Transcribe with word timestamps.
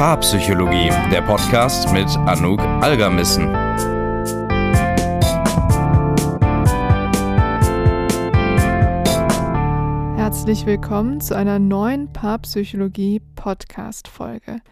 Paarpsychologie, 0.00 0.88
der 1.12 1.20
Podcast 1.20 1.92
mit 1.92 2.08
Anouk 2.26 2.58
Algermissen. 2.58 3.54
Herzlich 10.16 10.64
willkommen 10.64 11.20
zu 11.20 11.36
einer 11.36 11.58
neuen 11.58 12.10
Paarpsychologie-Podcast-Folge. 12.14 14.62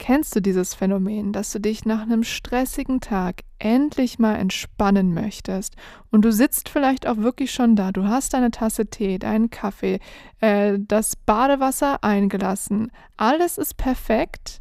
Kennst 0.00 0.34
du 0.34 0.40
dieses 0.40 0.74
Phänomen, 0.74 1.32
dass 1.32 1.52
du 1.52 1.60
dich 1.60 1.84
nach 1.84 2.02
einem 2.02 2.24
stressigen 2.24 3.00
Tag 3.00 3.42
endlich 3.60 4.18
mal 4.18 4.34
entspannen 4.34 5.14
möchtest 5.14 5.76
und 6.10 6.24
du 6.24 6.32
sitzt 6.32 6.68
vielleicht 6.68 7.06
auch 7.06 7.18
wirklich 7.18 7.52
schon 7.52 7.76
da, 7.76 7.92
du 7.92 8.08
hast 8.08 8.34
deine 8.34 8.50
Tasse 8.50 8.86
Tee, 8.86 9.20
deinen 9.20 9.48
Kaffee, 9.48 10.00
äh, 10.40 10.76
das 10.76 11.14
Badewasser 11.14 12.02
eingelassen, 12.02 12.90
alles 13.16 13.58
ist 13.58 13.76
perfekt 13.76 14.60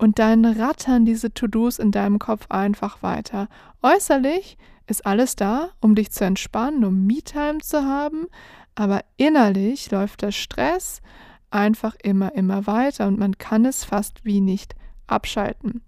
und 0.00 0.18
dann 0.18 0.46
rattern 0.46 1.04
diese 1.04 1.34
To-Dos 1.34 1.78
in 1.78 1.90
deinem 1.90 2.18
Kopf 2.18 2.46
einfach 2.48 3.02
weiter. 3.02 3.48
Äußerlich 3.82 4.56
ist 4.86 5.04
alles 5.04 5.36
da, 5.36 5.72
um 5.80 5.94
dich 5.94 6.10
zu 6.10 6.24
entspannen, 6.24 6.86
um 6.86 7.06
Me-Time 7.06 7.58
zu 7.58 7.84
haben, 7.84 8.26
aber 8.74 9.02
innerlich 9.18 9.90
läuft 9.90 10.22
der 10.22 10.32
Stress, 10.32 11.02
einfach 11.50 11.96
immer, 12.02 12.34
immer 12.34 12.66
weiter 12.66 13.08
und 13.08 13.18
man 13.18 13.36
kann 13.36 13.66
es 13.66 13.84
fast 13.84 14.24
wie 14.24 14.40
nicht 14.40 14.74
abschalten. 15.06 15.82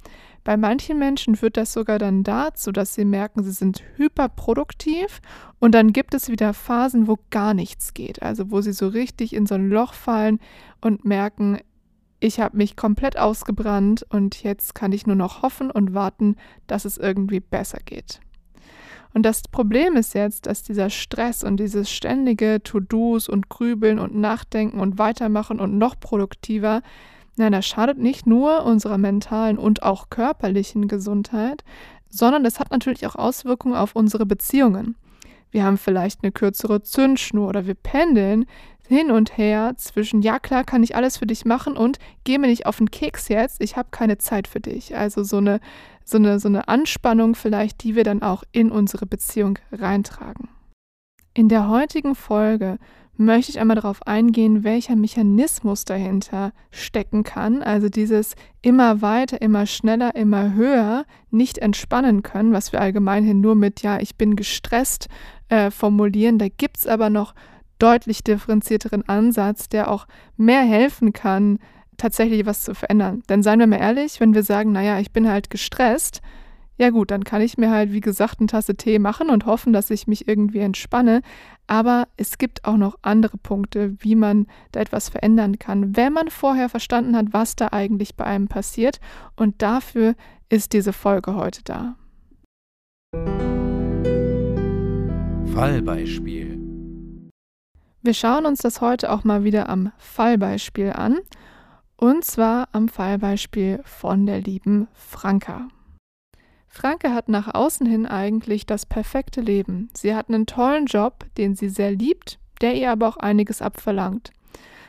Bei 0.44 0.58
manchen 0.58 0.98
Menschen 0.98 1.34
führt 1.34 1.56
das 1.56 1.72
sogar 1.72 1.98
dann 1.98 2.22
dazu, 2.22 2.70
dass 2.70 2.94
sie 2.94 3.06
merken, 3.06 3.42
sie 3.42 3.52
sind 3.52 3.82
hyperproduktiv 3.96 5.22
und 5.58 5.74
dann 5.74 5.94
gibt 5.94 6.12
es 6.12 6.28
wieder 6.28 6.52
Phasen, 6.52 7.06
wo 7.06 7.16
gar 7.30 7.54
nichts 7.54 7.94
geht. 7.94 8.20
Also 8.20 8.50
wo 8.50 8.60
sie 8.60 8.74
so 8.74 8.88
richtig 8.88 9.32
in 9.32 9.46
so 9.46 9.54
ein 9.54 9.70
Loch 9.70 9.94
fallen 9.94 10.38
und 10.82 11.06
merken, 11.06 11.60
ich 12.22 12.38
habe 12.38 12.56
mich 12.56 12.76
komplett 12.76 13.18
ausgebrannt 13.18 14.06
und 14.08 14.44
jetzt 14.44 14.76
kann 14.76 14.92
ich 14.92 15.06
nur 15.06 15.16
noch 15.16 15.42
hoffen 15.42 15.70
und 15.72 15.92
warten, 15.92 16.36
dass 16.68 16.84
es 16.84 16.96
irgendwie 16.96 17.40
besser 17.40 17.78
geht. 17.84 18.20
Und 19.12 19.24
das 19.24 19.42
Problem 19.42 19.96
ist 19.96 20.14
jetzt, 20.14 20.46
dass 20.46 20.62
dieser 20.62 20.88
Stress 20.88 21.42
und 21.42 21.58
dieses 21.58 21.90
ständige 21.90 22.62
To-Dos 22.62 23.28
und 23.28 23.48
Grübeln 23.48 23.98
und 23.98 24.14
Nachdenken 24.14 24.78
und 24.78 24.98
Weitermachen 24.98 25.58
und 25.58 25.76
noch 25.76 25.98
produktiver, 25.98 26.82
nein, 27.36 27.52
das 27.52 27.66
schadet 27.66 27.98
nicht 27.98 28.26
nur 28.26 28.64
unserer 28.64 28.98
mentalen 28.98 29.58
und 29.58 29.82
auch 29.82 30.08
körperlichen 30.08 30.86
Gesundheit, 30.86 31.64
sondern 32.08 32.44
es 32.44 32.60
hat 32.60 32.70
natürlich 32.70 33.06
auch 33.06 33.16
Auswirkungen 33.16 33.74
auf 33.74 33.96
unsere 33.96 34.26
Beziehungen. 34.26 34.94
Wir 35.50 35.64
haben 35.64 35.76
vielleicht 35.76 36.22
eine 36.22 36.32
kürzere 36.32 36.82
Zündschnur 36.82 37.48
oder 37.48 37.66
wir 37.66 37.74
pendeln 37.74 38.46
hin 38.88 39.10
und 39.10 39.36
her 39.38 39.74
zwischen, 39.76 40.22
ja 40.22 40.38
klar, 40.38 40.64
kann 40.64 40.82
ich 40.82 40.96
alles 40.96 41.16
für 41.16 41.26
dich 41.26 41.44
machen 41.44 41.76
und 41.76 41.98
geh 42.24 42.38
mir 42.38 42.48
nicht 42.48 42.66
auf 42.66 42.78
den 42.78 42.90
Keks 42.90 43.28
jetzt, 43.28 43.60
ich 43.60 43.76
habe 43.76 43.88
keine 43.90 44.18
Zeit 44.18 44.48
für 44.48 44.60
dich. 44.60 44.96
Also 44.96 45.22
so 45.22 45.38
eine, 45.38 45.60
so, 46.04 46.18
eine, 46.18 46.38
so 46.38 46.48
eine 46.48 46.68
Anspannung 46.68 47.34
vielleicht, 47.34 47.82
die 47.84 47.96
wir 47.96 48.04
dann 48.04 48.22
auch 48.22 48.42
in 48.52 48.70
unsere 48.70 49.06
Beziehung 49.06 49.58
reintragen. 49.70 50.48
In 51.34 51.48
der 51.48 51.68
heutigen 51.68 52.14
Folge 52.14 52.78
möchte 53.16 53.52
ich 53.52 53.60
einmal 53.60 53.76
darauf 53.76 54.06
eingehen, 54.06 54.64
welcher 54.64 54.96
Mechanismus 54.96 55.84
dahinter 55.84 56.52
stecken 56.70 57.22
kann. 57.22 57.62
Also 57.62 57.88
dieses 57.88 58.34
immer 58.62 59.02
weiter, 59.02 59.40
immer 59.40 59.66
schneller, 59.66 60.14
immer 60.14 60.54
höher 60.54 61.04
nicht 61.30 61.58
entspannen 61.58 62.22
können, 62.22 62.52
was 62.52 62.72
wir 62.72 62.80
allgemeinhin 62.80 63.40
nur 63.40 63.54
mit, 63.54 63.82
ja, 63.82 64.00
ich 64.00 64.16
bin 64.16 64.36
gestresst 64.36 65.08
äh, 65.48 65.70
formulieren. 65.70 66.38
Da 66.38 66.48
gibt 66.48 66.78
es 66.78 66.86
aber 66.86 67.10
noch 67.10 67.34
deutlich 67.82 68.22
differenzierteren 68.22 69.08
Ansatz, 69.08 69.68
der 69.68 69.90
auch 69.90 70.06
mehr 70.36 70.62
helfen 70.62 71.12
kann, 71.12 71.58
tatsächlich 71.96 72.46
was 72.46 72.62
zu 72.62 72.74
verändern. 72.74 73.22
Denn 73.28 73.42
seien 73.42 73.58
wir 73.58 73.66
mal 73.66 73.80
ehrlich, 73.80 74.20
wenn 74.20 74.34
wir 74.34 74.42
sagen, 74.42 74.72
naja, 74.72 74.98
ich 74.98 75.12
bin 75.12 75.28
halt 75.28 75.50
gestresst, 75.50 76.20
ja 76.78 76.90
gut, 76.90 77.10
dann 77.10 77.22
kann 77.22 77.42
ich 77.42 77.58
mir 77.58 77.70
halt, 77.70 77.92
wie 77.92 78.00
gesagt, 78.00 78.40
eine 78.40 78.46
Tasse 78.46 78.74
Tee 78.74 78.98
machen 78.98 79.30
und 79.30 79.46
hoffen, 79.46 79.72
dass 79.72 79.90
ich 79.90 80.06
mich 80.06 80.26
irgendwie 80.26 80.60
entspanne. 80.60 81.20
Aber 81.66 82.08
es 82.16 82.38
gibt 82.38 82.64
auch 82.64 82.76
noch 82.76 82.98
andere 83.02 83.36
Punkte, 83.36 83.94
wie 84.00 84.16
man 84.16 84.46
da 84.72 84.80
etwas 84.80 85.08
verändern 85.08 85.58
kann, 85.58 85.96
wenn 85.96 86.12
man 86.12 86.28
vorher 86.28 86.68
verstanden 86.68 87.14
hat, 87.14 87.26
was 87.30 87.56
da 87.56 87.68
eigentlich 87.72 88.16
bei 88.16 88.24
einem 88.24 88.48
passiert. 88.48 89.00
Und 89.36 89.60
dafür 89.60 90.14
ist 90.48 90.72
diese 90.72 90.92
Folge 90.92 91.36
heute 91.36 91.62
da. 91.62 91.94
Fallbeispiel. 95.54 96.61
Wir 98.04 98.14
schauen 98.14 98.46
uns 98.46 98.58
das 98.58 98.80
heute 98.80 99.12
auch 99.12 99.22
mal 99.22 99.44
wieder 99.44 99.68
am 99.68 99.92
Fallbeispiel 99.96 100.90
an. 100.90 101.18
Und 101.96 102.24
zwar 102.24 102.68
am 102.72 102.88
Fallbeispiel 102.88 103.80
von 103.84 104.26
der 104.26 104.40
lieben 104.40 104.88
Franka. 104.92 105.68
Franke 106.66 107.14
hat 107.14 107.28
nach 107.28 107.54
außen 107.54 107.86
hin 107.86 108.06
eigentlich 108.06 108.66
das 108.66 108.86
perfekte 108.86 109.40
Leben. 109.40 109.88
Sie 109.96 110.16
hat 110.16 110.28
einen 110.28 110.46
tollen 110.46 110.86
Job, 110.86 111.26
den 111.38 111.54
sie 111.54 111.68
sehr 111.68 111.92
liebt, 111.92 112.40
der 112.60 112.74
ihr 112.74 112.90
aber 112.90 113.06
auch 113.06 113.18
einiges 113.18 113.62
abverlangt. 113.62 114.32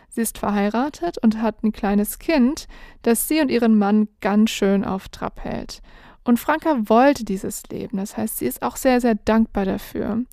Sie 0.10 0.22
ist 0.22 0.40
verheiratet 0.40 1.20
und 1.20 1.40
hat 1.40 1.64
ein 1.64 1.72
kleines 1.72 2.18
Kind, 2.18 2.68
das 3.04 3.28
sie 3.28 3.42
und 3.42 3.52
ihren 3.52 3.78
Mann 3.78 4.08
ganz 4.22 4.50
schön 4.50 4.84
auf 4.84 5.10
Trab 5.10 5.44
hält. 5.44 5.84
Und 6.24 6.40
Franka 6.40 6.90
wollte 6.90 7.26
dieses 7.26 7.62
Leben, 7.70 7.98
das 7.98 8.18
heißt, 8.18 8.40
sie 8.40 8.48
ist 8.48 8.64
auch 8.64 8.76
sehr, 8.76 9.00
sehr 9.02 9.14
dankbar 9.14 9.66
dafür. 9.66 10.24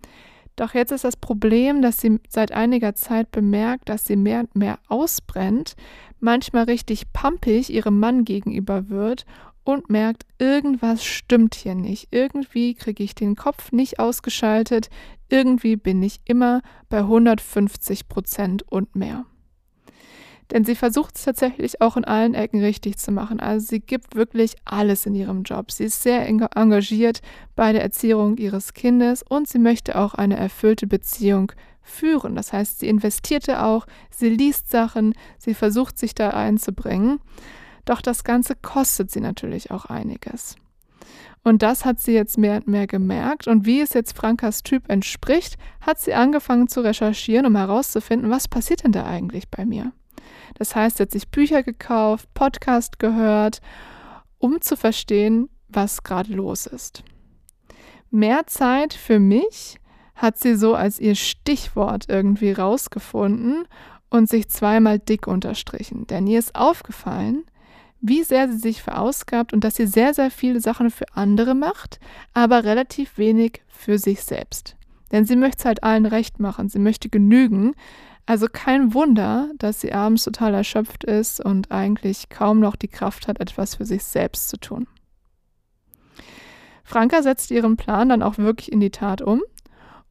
Doch 0.60 0.74
jetzt 0.74 0.92
ist 0.92 1.04
das 1.04 1.16
Problem, 1.16 1.80
dass 1.80 2.02
sie 2.02 2.20
seit 2.28 2.52
einiger 2.52 2.94
Zeit 2.94 3.32
bemerkt, 3.32 3.88
dass 3.88 4.04
sie 4.04 4.16
mehr 4.16 4.40
und 4.40 4.54
mehr 4.54 4.78
ausbrennt, 4.88 5.74
manchmal 6.18 6.64
richtig 6.64 7.14
pampig 7.14 7.70
ihrem 7.70 7.98
Mann 7.98 8.26
gegenüber 8.26 8.90
wird 8.90 9.24
und 9.64 9.88
merkt, 9.88 10.26
irgendwas 10.38 11.02
stimmt 11.02 11.54
hier 11.54 11.74
nicht. 11.74 12.08
Irgendwie 12.10 12.74
kriege 12.74 13.02
ich 13.02 13.14
den 13.14 13.36
Kopf 13.36 13.72
nicht 13.72 13.98
ausgeschaltet. 13.98 14.90
Irgendwie 15.30 15.76
bin 15.76 16.02
ich 16.02 16.20
immer 16.26 16.60
bei 16.90 16.98
150 16.98 18.10
Prozent 18.10 18.62
und 18.70 18.94
mehr. 18.94 19.24
Denn 20.50 20.64
sie 20.64 20.74
versucht 20.74 21.16
es 21.16 21.24
tatsächlich 21.24 21.80
auch 21.80 21.96
in 21.96 22.04
allen 22.04 22.34
Ecken 22.34 22.60
richtig 22.60 22.98
zu 22.98 23.12
machen. 23.12 23.38
Also 23.38 23.66
sie 23.66 23.80
gibt 23.80 24.16
wirklich 24.16 24.56
alles 24.64 25.06
in 25.06 25.14
ihrem 25.14 25.44
Job. 25.44 25.70
Sie 25.70 25.84
ist 25.84 26.02
sehr 26.02 26.26
engagiert 26.26 27.20
bei 27.54 27.72
der 27.72 27.82
Erziehung 27.82 28.36
ihres 28.36 28.74
Kindes 28.74 29.22
und 29.22 29.48
sie 29.48 29.60
möchte 29.60 29.96
auch 29.96 30.14
eine 30.14 30.36
erfüllte 30.36 30.86
Beziehung 30.86 31.52
führen. 31.82 32.34
Das 32.34 32.52
heißt, 32.52 32.80
sie 32.80 32.88
investierte 32.88 33.62
auch, 33.62 33.86
sie 34.10 34.28
liest 34.28 34.70
Sachen, 34.70 35.14
sie 35.38 35.54
versucht 35.54 35.98
sich 35.98 36.14
da 36.14 36.30
einzubringen. 36.30 37.20
Doch 37.84 38.02
das 38.02 38.24
Ganze 38.24 38.54
kostet 38.56 39.10
sie 39.10 39.20
natürlich 39.20 39.70
auch 39.70 39.86
einiges. 39.86 40.56
Und 41.42 41.62
das 41.62 41.84
hat 41.84 42.00
sie 42.00 42.12
jetzt 42.12 42.36
mehr 42.36 42.56
und 42.56 42.68
mehr 42.68 42.86
gemerkt. 42.86 43.48
Und 43.48 43.64
wie 43.64 43.80
es 43.80 43.94
jetzt 43.94 44.16
Frankas 44.16 44.62
Typ 44.62 44.90
entspricht, 44.90 45.56
hat 45.80 45.98
sie 45.98 46.12
angefangen 46.12 46.68
zu 46.68 46.82
recherchieren, 46.82 47.46
um 47.46 47.56
herauszufinden, 47.56 48.30
was 48.30 48.48
passiert 48.48 48.84
denn 48.84 48.92
da 48.92 49.06
eigentlich 49.06 49.48
bei 49.48 49.64
mir. 49.64 49.92
Das 50.54 50.74
heißt, 50.74 50.96
sie 50.96 51.02
hat 51.04 51.10
sich 51.10 51.28
Bücher 51.28 51.62
gekauft, 51.62 52.32
Podcast 52.34 52.98
gehört, 52.98 53.60
um 54.38 54.60
zu 54.60 54.76
verstehen, 54.76 55.48
was 55.68 56.02
gerade 56.02 56.32
los 56.32 56.66
ist. 56.66 57.04
Mehr 58.10 58.46
Zeit 58.46 58.92
für 58.92 59.20
mich 59.20 59.78
hat 60.14 60.38
sie 60.38 60.56
so 60.56 60.74
als 60.74 60.98
ihr 60.98 61.14
Stichwort 61.14 62.06
irgendwie 62.08 62.52
rausgefunden 62.52 63.64
und 64.10 64.28
sich 64.28 64.48
zweimal 64.48 64.98
dick 64.98 65.26
unterstrichen. 65.26 66.06
Denn 66.06 66.26
ihr 66.26 66.38
ist 66.38 66.56
aufgefallen, 66.56 67.44
wie 68.00 68.22
sehr 68.22 68.48
sie 68.48 68.58
sich 68.58 68.82
verausgabt 68.82 69.52
und 69.52 69.62
dass 69.62 69.76
sie 69.76 69.86
sehr, 69.86 70.14
sehr 70.14 70.30
viele 70.30 70.60
Sachen 70.60 70.90
für 70.90 71.04
andere 71.14 71.54
macht, 71.54 72.00
aber 72.34 72.64
relativ 72.64 73.18
wenig 73.18 73.62
für 73.68 73.98
sich 73.98 74.22
selbst. 74.22 74.76
Denn 75.12 75.24
sie 75.26 75.36
möchte 75.36 75.58
es 75.58 75.64
halt 75.64 75.82
allen 75.82 76.06
recht 76.06 76.40
machen, 76.40 76.68
sie 76.68 76.78
möchte 76.78 77.08
genügen, 77.08 77.74
also 78.26 78.46
kein 78.50 78.94
Wunder, 78.94 79.50
dass 79.58 79.80
sie 79.80 79.92
abends 79.92 80.24
total 80.24 80.54
erschöpft 80.54 81.04
ist 81.04 81.44
und 81.44 81.70
eigentlich 81.70 82.28
kaum 82.28 82.60
noch 82.60 82.76
die 82.76 82.88
Kraft 82.88 83.28
hat, 83.28 83.40
etwas 83.40 83.76
für 83.76 83.84
sich 83.84 84.04
selbst 84.04 84.48
zu 84.48 84.58
tun. 84.58 84.86
Franka 86.84 87.22
setzt 87.22 87.50
ihren 87.50 87.76
Plan 87.76 88.08
dann 88.08 88.22
auch 88.22 88.38
wirklich 88.38 88.72
in 88.72 88.80
die 88.80 88.90
Tat 88.90 89.22
um 89.22 89.42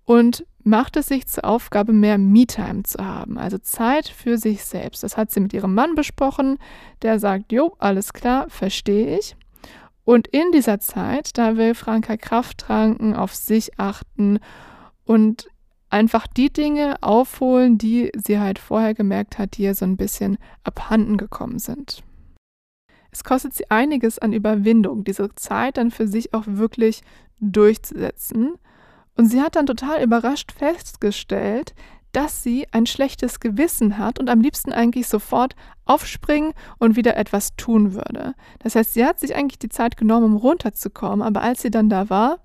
und 0.06 0.46
macht 0.64 0.98
es 0.98 1.08
sich 1.08 1.28
zur 1.28 1.46
Aufgabe, 1.46 1.94
mehr 1.94 2.18
Me-Time 2.18 2.84
zu 2.84 3.04
haben, 3.04 3.38
also 3.38 3.58
Zeit 3.58 4.08
für 4.08 4.38
sich 4.38 4.64
selbst. 4.64 5.04
Das 5.04 5.18
hat 5.18 5.32
sie 5.32 5.40
mit 5.40 5.54
ihrem 5.54 5.74
Mann 5.74 5.96
besprochen, 5.96 6.58
der 7.02 7.20
sagt, 7.20 7.52
jo, 7.52 7.76
alles 7.80 8.14
klar, 8.14 8.50
verstehe 8.50 9.18
ich. 9.18 9.36
Und 10.04 10.28
in 10.28 10.52
dieser 10.52 10.80
Zeit, 10.80 11.38
da 11.38 11.56
will 11.58 11.76
Franka 11.76 12.18
Kraft 12.18 12.60
tranken, 12.60 13.16
auf 13.16 13.36
sich 13.36 13.80
achten 13.80 14.40
und 15.06 15.50
einfach 15.90 16.28
die 16.28 16.52
Dinge 16.52 16.98
aufholen, 17.02 17.78
die 17.78 18.12
sie 18.16 18.40
halt 18.40 18.60
vorher 18.60 18.94
gemerkt 18.94 19.38
hat, 19.38 19.58
die 19.58 19.64
ihr 19.64 19.76
so 19.76 19.86
ein 19.86 19.98
bisschen 19.98 20.38
abhanden 20.64 21.18
gekommen 21.18 21.60
sind. 21.60 22.04
Es 23.12 23.24
kostet 23.24 23.56
sie 23.56 23.70
einiges 23.72 24.20
an 24.20 24.34
Überwindung, 24.34 25.04
diese 25.04 25.34
Zeit 25.36 25.78
dann 25.78 25.92
für 25.92 26.08
sich 26.08 26.34
auch 26.34 26.44
wirklich 26.46 27.02
durchzusetzen. 27.40 28.54
Und 29.16 29.26
sie 29.26 29.42
hat 29.42 29.56
dann 29.56 29.66
total 29.66 30.04
überrascht 30.04 30.52
festgestellt, 30.52 31.74
dass 32.12 32.44
sie 32.44 32.68
ein 32.72 32.86
schlechtes 32.86 33.40
Gewissen 33.40 33.98
hat 33.98 34.20
und 34.20 34.30
am 34.30 34.42
liebsten 34.42 34.72
eigentlich 34.72 35.08
sofort 35.08 35.56
aufspringen 35.86 36.54
und 36.78 36.96
wieder 36.96 37.18
etwas 37.18 37.56
tun 37.56 37.94
würde. 37.94 38.34
Das 38.60 38.76
heißt, 38.76 38.94
sie 38.94 39.06
hat 39.06 39.20
sich 39.20 39.36
eigentlich 39.36 39.60
die 39.60 39.70
Zeit 39.70 39.98
genommen, 39.98 40.26
um 40.26 40.36
runterzukommen, 40.36 41.22
aber 41.22 41.42
als 41.42 41.62
sie 41.62 41.72
dann 41.72 41.90
da 41.90 42.10
war, 42.10 42.40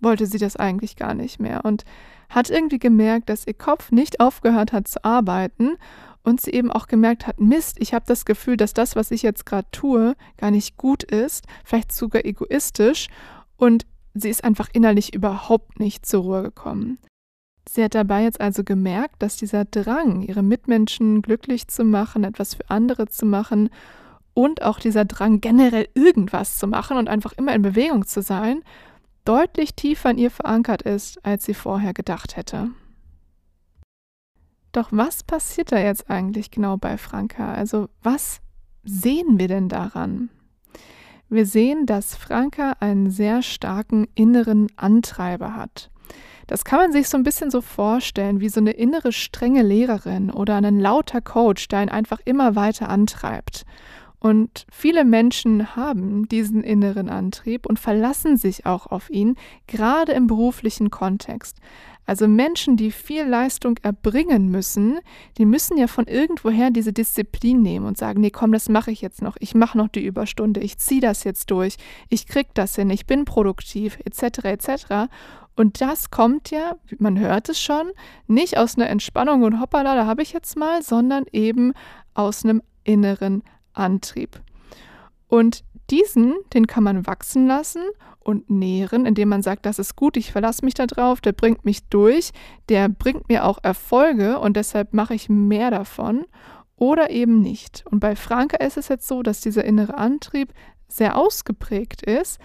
wollte 0.00 0.26
sie 0.26 0.38
das 0.38 0.56
eigentlich 0.56 0.94
gar 0.94 1.14
nicht 1.14 1.40
mehr 1.40 1.64
und 1.64 1.84
hat 2.28 2.50
irgendwie 2.50 2.78
gemerkt, 2.78 3.28
dass 3.28 3.46
ihr 3.46 3.54
Kopf 3.54 3.90
nicht 3.90 4.20
aufgehört 4.20 4.72
hat 4.72 4.88
zu 4.88 5.04
arbeiten 5.04 5.76
und 6.22 6.40
sie 6.40 6.52
eben 6.52 6.70
auch 6.70 6.86
gemerkt 6.86 7.26
hat, 7.26 7.40
Mist, 7.40 7.76
ich 7.80 7.94
habe 7.94 8.04
das 8.06 8.24
Gefühl, 8.24 8.56
dass 8.56 8.74
das, 8.74 8.96
was 8.96 9.10
ich 9.10 9.22
jetzt 9.22 9.46
gerade 9.46 9.68
tue, 9.72 10.14
gar 10.36 10.50
nicht 10.50 10.76
gut 10.76 11.02
ist, 11.02 11.46
vielleicht 11.64 11.92
sogar 11.92 12.24
egoistisch 12.24 13.08
und 13.56 13.86
sie 14.14 14.28
ist 14.28 14.44
einfach 14.44 14.68
innerlich 14.72 15.14
überhaupt 15.14 15.80
nicht 15.80 16.06
zur 16.06 16.22
Ruhe 16.22 16.42
gekommen. 16.42 16.98
Sie 17.68 17.84
hat 17.84 17.94
dabei 17.94 18.22
jetzt 18.22 18.40
also 18.40 18.64
gemerkt, 18.64 19.22
dass 19.22 19.36
dieser 19.36 19.64
Drang, 19.66 20.22
ihre 20.22 20.42
Mitmenschen 20.42 21.20
glücklich 21.20 21.68
zu 21.68 21.84
machen, 21.84 22.24
etwas 22.24 22.54
für 22.54 22.68
andere 22.70 23.08
zu 23.08 23.26
machen 23.26 23.68
und 24.32 24.62
auch 24.62 24.78
dieser 24.78 25.04
Drang, 25.04 25.40
generell 25.40 25.88
irgendwas 25.94 26.58
zu 26.58 26.66
machen 26.66 26.96
und 26.96 27.08
einfach 27.08 27.32
immer 27.32 27.54
in 27.54 27.62
Bewegung 27.62 28.06
zu 28.06 28.22
sein, 28.22 28.62
deutlich 29.28 29.74
tiefer 29.74 30.10
in 30.10 30.18
ihr 30.18 30.30
verankert 30.30 30.82
ist, 30.82 31.24
als 31.24 31.44
sie 31.44 31.52
vorher 31.54 31.92
gedacht 31.92 32.36
hätte. 32.36 32.70
Doch 34.72 34.88
was 34.90 35.22
passiert 35.22 35.70
da 35.70 35.78
jetzt 35.78 36.08
eigentlich 36.08 36.50
genau 36.50 36.78
bei 36.78 36.96
Franka? 36.96 37.52
Also 37.52 37.88
was 38.02 38.40
sehen 38.84 39.38
wir 39.38 39.48
denn 39.48 39.68
daran? 39.68 40.30
Wir 41.28 41.44
sehen, 41.44 41.84
dass 41.84 42.14
Franka 42.14 42.76
einen 42.80 43.10
sehr 43.10 43.42
starken 43.42 44.08
inneren 44.14 44.68
Antreiber 44.76 45.54
hat. 45.54 45.90
Das 46.46 46.64
kann 46.64 46.78
man 46.78 46.92
sich 46.92 47.10
so 47.10 47.18
ein 47.18 47.22
bisschen 47.22 47.50
so 47.50 47.60
vorstellen, 47.60 48.40
wie 48.40 48.48
so 48.48 48.60
eine 48.60 48.70
innere 48.70 49.12
strenge 49.12 49.62
Lehrerin 49.62 50.30
oder 50.30 50.56
ein 50.56 50.80
lauter 50.80 51.20
Coach, 51.20 51.68
der 51.68 51.82
ihn 51.82 51.90
einfach 51.90 52.20
immer 52.24 52.56
weiter 52.56 52.88
antreibt. 52.88 53.66
Und 54.20 54.66
viele 54.70 55.04
Menschen 55.04 55.76
haben 55.76 56.26
diesen 56.28 56.64
inneren 56.64 57.08
Antrieb 57.08 57.66
und 57.66 57.78
verlassen 57.78 58.36
sich 58.36 58.66
auch 58.66 58.86
auf 58.86 59.10
ihn, 59.10 59.36
gerade 59.66 60.12
im 60.12 60.26
beruflichen 60.26 60.90
Kontext. 60.90 61.58
Also 62.08 62.26
Menschen, 62.26 62.78
die 62.78 62.90
viel 62.90 63.24
Leistung 63.24 63.78
erbringen 63.82 64.48
müssen, 64.48 64.98
die 65.36 65.44
müssen 65.44 65.76
ja 65.76 65.88
von 65.88 66.06
irgendwoher 66.06 66.70
diese 66.70 66.92
Disziplin 66.92 67.60
nehmen 67.60 67.84
und 67.84 67.98
sagen, 67.98 68.22
nee, 68.22 68.30
komm, 68.30 68.50
das 68.50 68.70
mache 68.70 68.90
ich 68.90 69.02
jetzt 69.02 69.20
noch. 69.20 69.36
Ich 69.40 69.54
mache 69.54 69.76
noch 69.76 69.88
die 69.88 70.06
Überstunde, 70.06 70.60
ich 70.60 70.78
ziehe 70.78 71.02
das 71.02 71.22
jetzt 71.22 71.50
durch, 71.50 71.76
ich 72.08 72.26
krieg 72.26 72.46
das 72.54 72.76
hin, 72.76 72.88
ich 72.88 73.06
bin 73.06 73.26
produktiv, 73.26 73.98
etc. 74.06 74.44
etc. 74.44 74.84
Und 75.54 75.82
das 75.82 76.10
kommt 76.10 76.50
ja, 76.50 76.76
man 76.98 77.18
hört 77.18 77.50
es 77.50 77.60
schon, 77.60 77.90
nicht 78.26 78.56
aus 78.56 78.76
einer 78.76 78.88
Entspannung 78.88 79.42
und 79.42 79.60
hoppala, 79.60 79.94
da 79.94 80.06
habe 80.06 80.22
ich 80.22 80.32
jetzt 80.32 80.56
mal, 80.56 80.82
sondern 80.82 81.26
eben 81.32 81.74
aus 82.14 82.42
einem 82.42 82.62
inneren 82.84 83.42
Antrieb. 83.42 83.57
Und 85.28 85.64
diesen, 85.90 86.34
den 86.52 86.66
kann 86.66 86.84
man 86.84 87.06
wachsen 87.06 87.46
lassen 87.46 87.82
und 88.20 88.50
nähren, 88.50 89.06
indem 89.06 89.30
man 89.30 89.42
sagt, 89.42 89.64
das 89.64 89.78
ist 89.78 89.96
gut, 89.96 90.16
ich 90.16 90.32
verlasse 90.32 90.64
mich 90.64 90.74
da 90.74 90.86
drauf, 90.86 91.20
der 91.20 91.32
bringt 91.32 91.64
mich 91.64 91.88
durch, 91.88 92.32
der 92.68 92.88
bringt 92.88 93.28
mir 93.28 93.44
auch 93.44 93.58
Erfolge 93.62 94.38
und 94.38 94.56
deshalb 94.56 94.92
mache 94.92 95.14
ich 95.14 95.28
mehr 95.28 95.70
davon 95.70 96.26
oder 96.76 97.10
eben 97.10 97.40
nicht. 97.40 97.84
Und 97.90 98.00
bei 98.00 98.16
Franke 98.16 98.56
ist 98.64 98.76
es 98.76 98.88
jetzt 98.88 99.08
so, 99.08 99.22
dass 99.22 99.40
dieser 99.40 99.64
innere 99.64 99.96
Antrieb 99.96 100.52
sehr 100.88 101.16
ausgeprägt 101.16 102.02
ist 102.02 102.38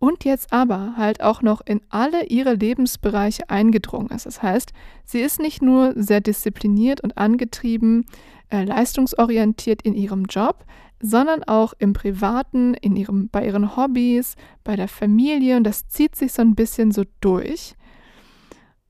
und 0.00 0.24
jetzt 0.24 0.52
aber 0.52 0.94
halt 0.96 1.22
auch 1.22 1.42
noch 1.42 1.60
in 1.64 1.82
alle 1.90 2.24
ihre 2.24 2.54
Lebensbereiche 2.54 3.48
eingedrungen 3.48 4.08
ist. 4.08 4.26
Das 4.26 4.42
heißt, 4.42 4.72
sie 5.04 5.20
ist 5.20 5.38
nicht 5.38 5.62
nur 5.62 5.92
sehr 5.94 6.22
diszipliniert 6.22 7.02
und 7.02 7.18
angetrieben, 7.18 8.06
äh, 8.48 8.64
leistungsorientiert 8.64 9.82
in 9.82 9.94
ihrem 9.94 10.24
Job, 10.24 10.64
sondern 11.02 11.44
auch 11.44 11.74
im 11.78 11.92
Privaten, 11.92 12.74
in 12.74 12.96
ihrem, 12.96 13.28
bei 13.28 13.46
ihren 13.46 13.76
Hobbys, 13.76 14.36
bei 14.64 14.74
der 14.74 14.88
Familie 14.88 15.58
und 15.58 15.64
das 15.64 15.86
zieht 15.88 16.16
sich 16.16 16.32
so 16.32 16.42
ein 16.42 16.54
bisschen 16.54 16.92
so 16.92 17.04
durch. 17.20 17.74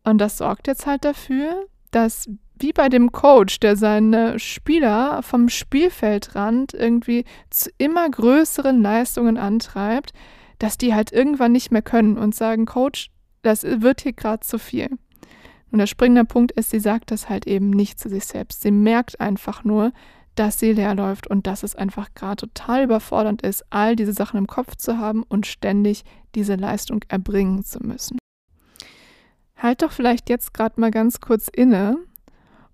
Und 0.05 0.19
das 0.19 0.39
sorgt 0.39 0.69
jetzt 0.69 0.87
halt 0.87 1.05
dafür, 1.05 1.67
dass 1.91 2.31
wie 2.57 2.73
bei 2.73 2.89
dem 2.89 3.11
Coach, 3.11 3.59
der 3.59 3.75
seine 3.75 4.39
Spieler 4.39 5.23
vom 5.23 5.49
Spielfeldrand 5.49 6.73
irgendwie 6.75 7.25
zu 7.49 7.71
immer 7.79 8.09
größeren 8.09 8.81
Leistungen 8.81 9.39
antreibt, 9.39 10.13
dass 10.61 10.79
die 10.79 10.95
halt 10.95 11.11
irgendwann 11.11 11.51
nicht 11.51 11.73
mehr 11.73 11.83
können 11.83 12.17
und 12.17 12.35
sagen, 12.35 12.67
Coach, 12.67 13.11
das 13.43 13.65
wird 13.65 14.03
hier 14.03 14.13
gerade 14.13 14.47
zu 14.47 14.59
viel. 14.59 14.91
Und 15.73 15.79
der 15.79 15.87
springende 15.87 16.25
Punkt 16.25 16.53
ist, 16.53 16.71
sie 16.71 16.81
sagt 16.81 17.11
das 17.11 17.29
halt 17.29 17.47
eben 17.47 17.71
nicht 17.71 17.99
zu 17.99 18.09
sich 18.09 18.27
selbst. 18.27 18.63
Sie 18.63 18.71
merkt 18.71 19.21
einfach 19.21 19.65
nur, 19.65 19.93
dass 20.35 20.59
sie 20.59 20.73
leer 20.73 20.95
läuft 20.95 21.27
und 21.27 21.47
dass 21.47 21.63
es 21.63 21.75
einfach 21.75 22.15
gerade 22.15 22.37
total 22.37 22.85
überfordernd 22.85 23.43
ist, 23.43 23.65
all 23.71 23.97
diese 23.97 24.13
Sachen 24.13 24.37
im 24.37 24.47
Kopf 24.47 24.77
zu 24.77 24.99
haben 24.99 25.23
und 25.23 25.47
ständig 25.47 26.05
diese 26.35 26.57
Leistung 26.57 27.05
erbringen 27.09 27.65
zu 27.65 27.81
müssen. 27.81 28.19
Halt 29.57 29.83
doch 29.83 29.93
vielleicht 29.93 30.29
jetzt 30.29 30.55
gerade 30.55 30.81
mal 30.81 30.91
ganz 30.91 31.21
kurz 31.21 31.49
inne 31.49 31.99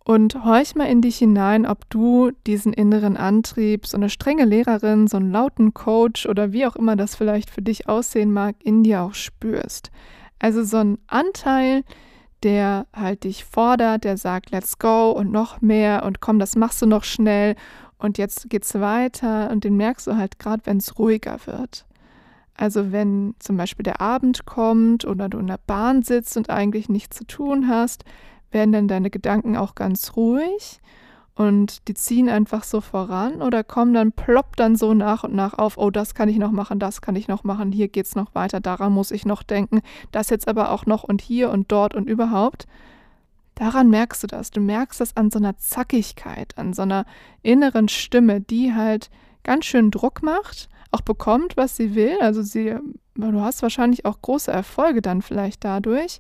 und 0.07 0.45
horch 0.45 0.77
mal 0.77 0.85
in 0.85 1.03
dich 1.03 1.19
hinein, 1.19 1.67
ob 1.67 1.91
du 1.91 2.31
diesen 2.47 2.73
inneren 2.73 3.17
Antrieb, 3.17 3.89
so 3.89 3.97
eine 3.97 4.09
strenge 4.09 4.45
Lehrerin, 4.45 5.09
so 5.09 5.17
einen 5.17 5.33
lauten 5.33 5.75
Coach 5.75 6.27
oder 6.27 6.53
wie 6.53 6.65
auch 6.65 6.77
immer 6.77 6.95
das 6.95 7.17
vielleicht 7.17 7.51
für 7.51 7.61
dich 7.61 7.89
aussehen 7.89 8.33
mag, 8.33 8.55
in 8.63 8.85
dir 8.85 9.03
auch 9.03 9.15
spürst. 9.15 9.91
Also 10.39 10.63
so 10.63 10.77
ein 10.77 10.99
Anteil, 11.09 11.83
der 12.45 12.87
halt 12.95 13.25
dich 13.25 13.45
fordert, 13.45 14.05
der 14.05 14.17
sagt, 14.17 14.53
let's 14.53 14.79
go 14.79 15.11
und 15.11 15.33
noch 15.33 15.61
mehr 15.61 16.05
und 16.05 16.21
komm, 16.21 16.39
das 16.39 16.55
machst 16.55 16.81
du 16.81 16.87
noch 16.87 17.03
schnell 17.03 17.57
und 17.99 18.17
jetzt 18.17 18.49
geht's 18.49 18.77
weiter 18.77 19.51
und 19.51 19.65
den 19.65 19.77
merkst 19.77 20.07
du 20.07 20.17
halt 20.17 20.39
gerade, 20.39 20.63
wenn 20.67 20.77
es 20.77 21.01
ruhiger 21.01 21.39
wird. 21.47 21.85
Also 22.55 22.93
wenn 22.93 23.35
zum 23.41 23.57
Beispiel 23.57 23.83
der 23.83 24.01
Abend 24.01 24.47
kommt 24.47 25.05
oder 25.05 25.29
du 25.29 25.39
in 25.39 25.49
der 25.49 25.59
Bahn 25.67 26.03
sitzt 26.03 26.37
und 26.37 26.49
eigentlich 26.49 26.89
nichts 26.89 27.17
zu 27.17 27.27
tun 27.27 27.67
hast, 27.67 28.05
werden 28.51 28.73
dann 28.73 28.89
deine 28.89 29.11
Gedanken 29.11 29.57
auch 29.57 29.75
ganz 29.75 30.17
ruhig 30.17 30.81
und 31.37 31.87
die 31.87 31.95
ziehen 31.95 32.31
einfach 32.31 32.65
so 32.65 32.81
voran 32.81 33.43
oder 33.43 33.63
kommen 33.63 33.93
dann, 33.93 34.13
ploppt 34.13 34.59
dann 34.59 34.75
so 34.75 34.95
nach 34.95 35.23
und 35.23 35.35
nach 35.35 35.55
auf, 35.55 35.77
oh, 35.77 35.91
das 35.91 36.15
kann 36.15 36.31
ich 36.31 36.39
noch 36.39 36.51
machen, 36.51 36.79
das 36.79 37.03
kann 37.03 37.15
ich 37.15 37.29
noch 37.29 37.45
machen, 37.45 37.73
hier 37.73 37.89
geht 37.89 38.07
es 38.07 38.17
noch 38.17 38.35
weiter, 38.35 38.61
daran 38.61 38.93
muss 38.93 39.11
ich 39.11 39.27
noch 39.27 39.43
denken, 39.43 39.83
das 40.13 40.31
jetzt 40.31 40.49
aber 40.49 40.71
auch 40.71 40.87
noch 40.87 41.05
und 41.05 41.21
hier 41.21 41.51
und 41.51 41.71
dort 41.71 41.95
und 41.95 42.09
überhaupt. 42.09 42.67
Daran 43.55 43.89
merkst 43.89 44.23
du 44.23 44.27
das. 44.27 44.51
Du 44.51 44.61
merkst 44.61 45.01
das 45.01 45.17
an 45.17 45.31
so 45.31 45.39
einer 45.39 45.57
Zackigkeit, 45.57 46.57
an 46.59 46.75
so 46.75 46.83
einer 46.83 47.07
inneren 47.43 47.89
Stimme, 47.89 48.43
die 48.43 48.75
halt 48.75 49.11
ganz 49.45 49.65
schön 49.65 49.91
Druck 49.91 50.23
macht, 50.23 50.69
auch 50.91 51.01
bekommt, 51.01 51.57
was 51.57 51.75
sie 51.75 51.95
will. 51.95 52.19
Also 52.21 52.43
sie, 52.43 52.77
du 53.15 53.41
hast 53.41 53.63
wahrscheinlich 53.63 54.05
auch 54.05 54.21
große 54.21 54.51
Erfolge 54.51 55.01
dann 55.01 55.23
vielleicht 55.23 55.65
dadurch. 55.65 56.19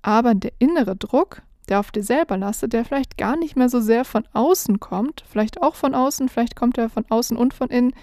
Aber 0.00 0.34
der 0.34 0.52
innere 0.58 0.96
Druck, 0.96 1.42
der 1.70 1.80
auf 1.80 1.92
dir 1.92 2.02
selber 2.02 2.36
lastet, 2.36 2.72
der 2.72 2.84
vielleicht 2.84 3.16
gar 3.16 3.36
nicht 3.36 3.56
mehr 3.56 3.68
so 3.68 3.80
sehr 3.80 4.04
von 4.04 4.26
außen 4.32 4.80
kommt, 4.80 5.24
vielleicht 5.30 5.62
auch 5.62 5.76
von 5.76 5.94
außen, 5.94 6.28
vielleicht 6.28 6.56
kommt 6.56 6.76
er 6.76 6.90
von 6.90 7.06
außen 7.08 7.36
und 7.36 7.54
von 7.54 7.70
innen, 7.70 7.94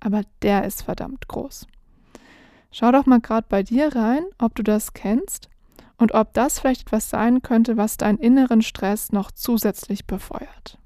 aber 0.00 0.22
der 0.42 0.64
ist 0.64 0.82
verdammt 0.82 1.28
groß. 1.28 1.66
Schau 2.70 2.92
doch 2.92 3.06
mal 3.06 3.20
gerade 3.20 3.46
bei 3.48 3.62
dir 3.62 3.94
rein, 3.94 4.24
ob 4.38 4.54
du 4.54 4.62
das 4.62 4.92
kennst 4.92 5.48
und 5.98 6.12
ob 6.14 6.32
das 6.34 6.60
vielleicht 6.60 6.82
etwas 6.82 7.10
sein 7.10 7.42
könnte, 7.42 7.76
was 7.76 7.96
deinen 7.96 8.18
inneren 8.18 8.62
Stress 8.62 9.12
noch 9.12 9.30
zusätzlich 9.30 10.06
befeuert. 10.06 10.78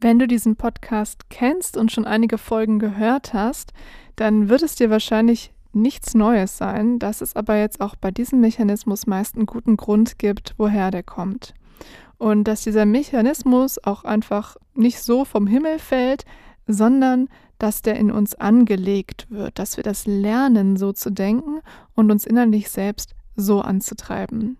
Wenn 0.00 0.18
du 0.18 0.26
diesen 0.26 0.56
Podcast 0.56 1.28
kennst 1.28 1.76
und 1.76 1.92
schon 1.92 2.06
einige 2.06 2.38
Folgen 2.38 2.78
gehört 2.78 3.34
hast, 3.34 3.74
dann 4.16 4.48
wird 4.48 4.62
es 4.62 4.74
dir 4.74 4.88
wahrscheinlich 4.88 5.52
nichts 5.72 6.14
Neues 6.14 6.56
sein, 6.56 6.98
dass 6.98 7.20
es 7.20 7.36
aber 7.36 7.56
jetzt 7.56 7.80
auch 7.80 7.96
bei 7.96 8.10
diesem 8.10 8.40
Mechanismus 8.40 9.06
meist 9.06 9.36
einen 9.36 9.46
guten 9.46 9.76
Grund 9.76 10.18
gibt, 10.18 10.54
woher 10.58 10.90
der 10.90 11.02
kommt. 11.02 11.54
Und 12.18 12.44
dass 12.44 12.62
dieser 12.62 12.86
Mechanismus 12.86 13.82
auch 13.82 14.04
einfach 14.04 14.56
nicht 14.74 15.00
so 15.00 15.24
vom 15.24 15.46
Himmel 15.46 15.78
fällt, 15.78 16.24
sondern 16.66 17.28
dass 17.58 17.82
der 17.82 17.96
in 17.96 18.10
uns 18.10 18.34
angelegt 18.34 19.26
wird, 19.30 19.58
dass 19.58 19.76
wir 19.76 19.84
das 19.84 20.06
lernen, 20.06 20.76
so 20.76 20.92
zu 20.92 21.10
denken 21.10 21.60
und 21.94 22.10
uns 22.10 22.26
innerlich 22.26 22.70
selbst 22.70 23.14
so 23.36 23.60
anzutreiben. 23.60 24.56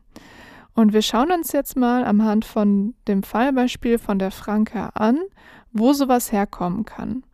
Und 0.75 0.93
wir 0.93 1.02
schauen 1.02 1.33
uns 1.33 1.52
jetzt 1.52 1.76
mal 1.76 2.05
am 2.05 2.25
Hand 2.25 2.45
von 2.45 2.95
dem 3.09 3.23
Fallbeispiel 3.23 3.99
von 3.99 4.19
der 4.19 4.31
Franke 4.31 4.95
an, 4.95 5.19
wo 5.73 5.93
sowas 5.93 6.33
herkommen 6.33 6.85
kann 6.85 7.25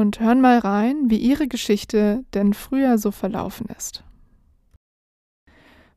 und 0.00 0.18
hören 0.18 0.40
mal 0.40 0.58
rein, 0.58 1.10
wie 1.10 1.18
ihre 1.18 1.46
Geschichte 1.46 2.24
denn 2.34 2.54
früher 2.54 2.98
so 2.98 3.10
verlaufen 3.10 3.66
ist. 3.76 4.02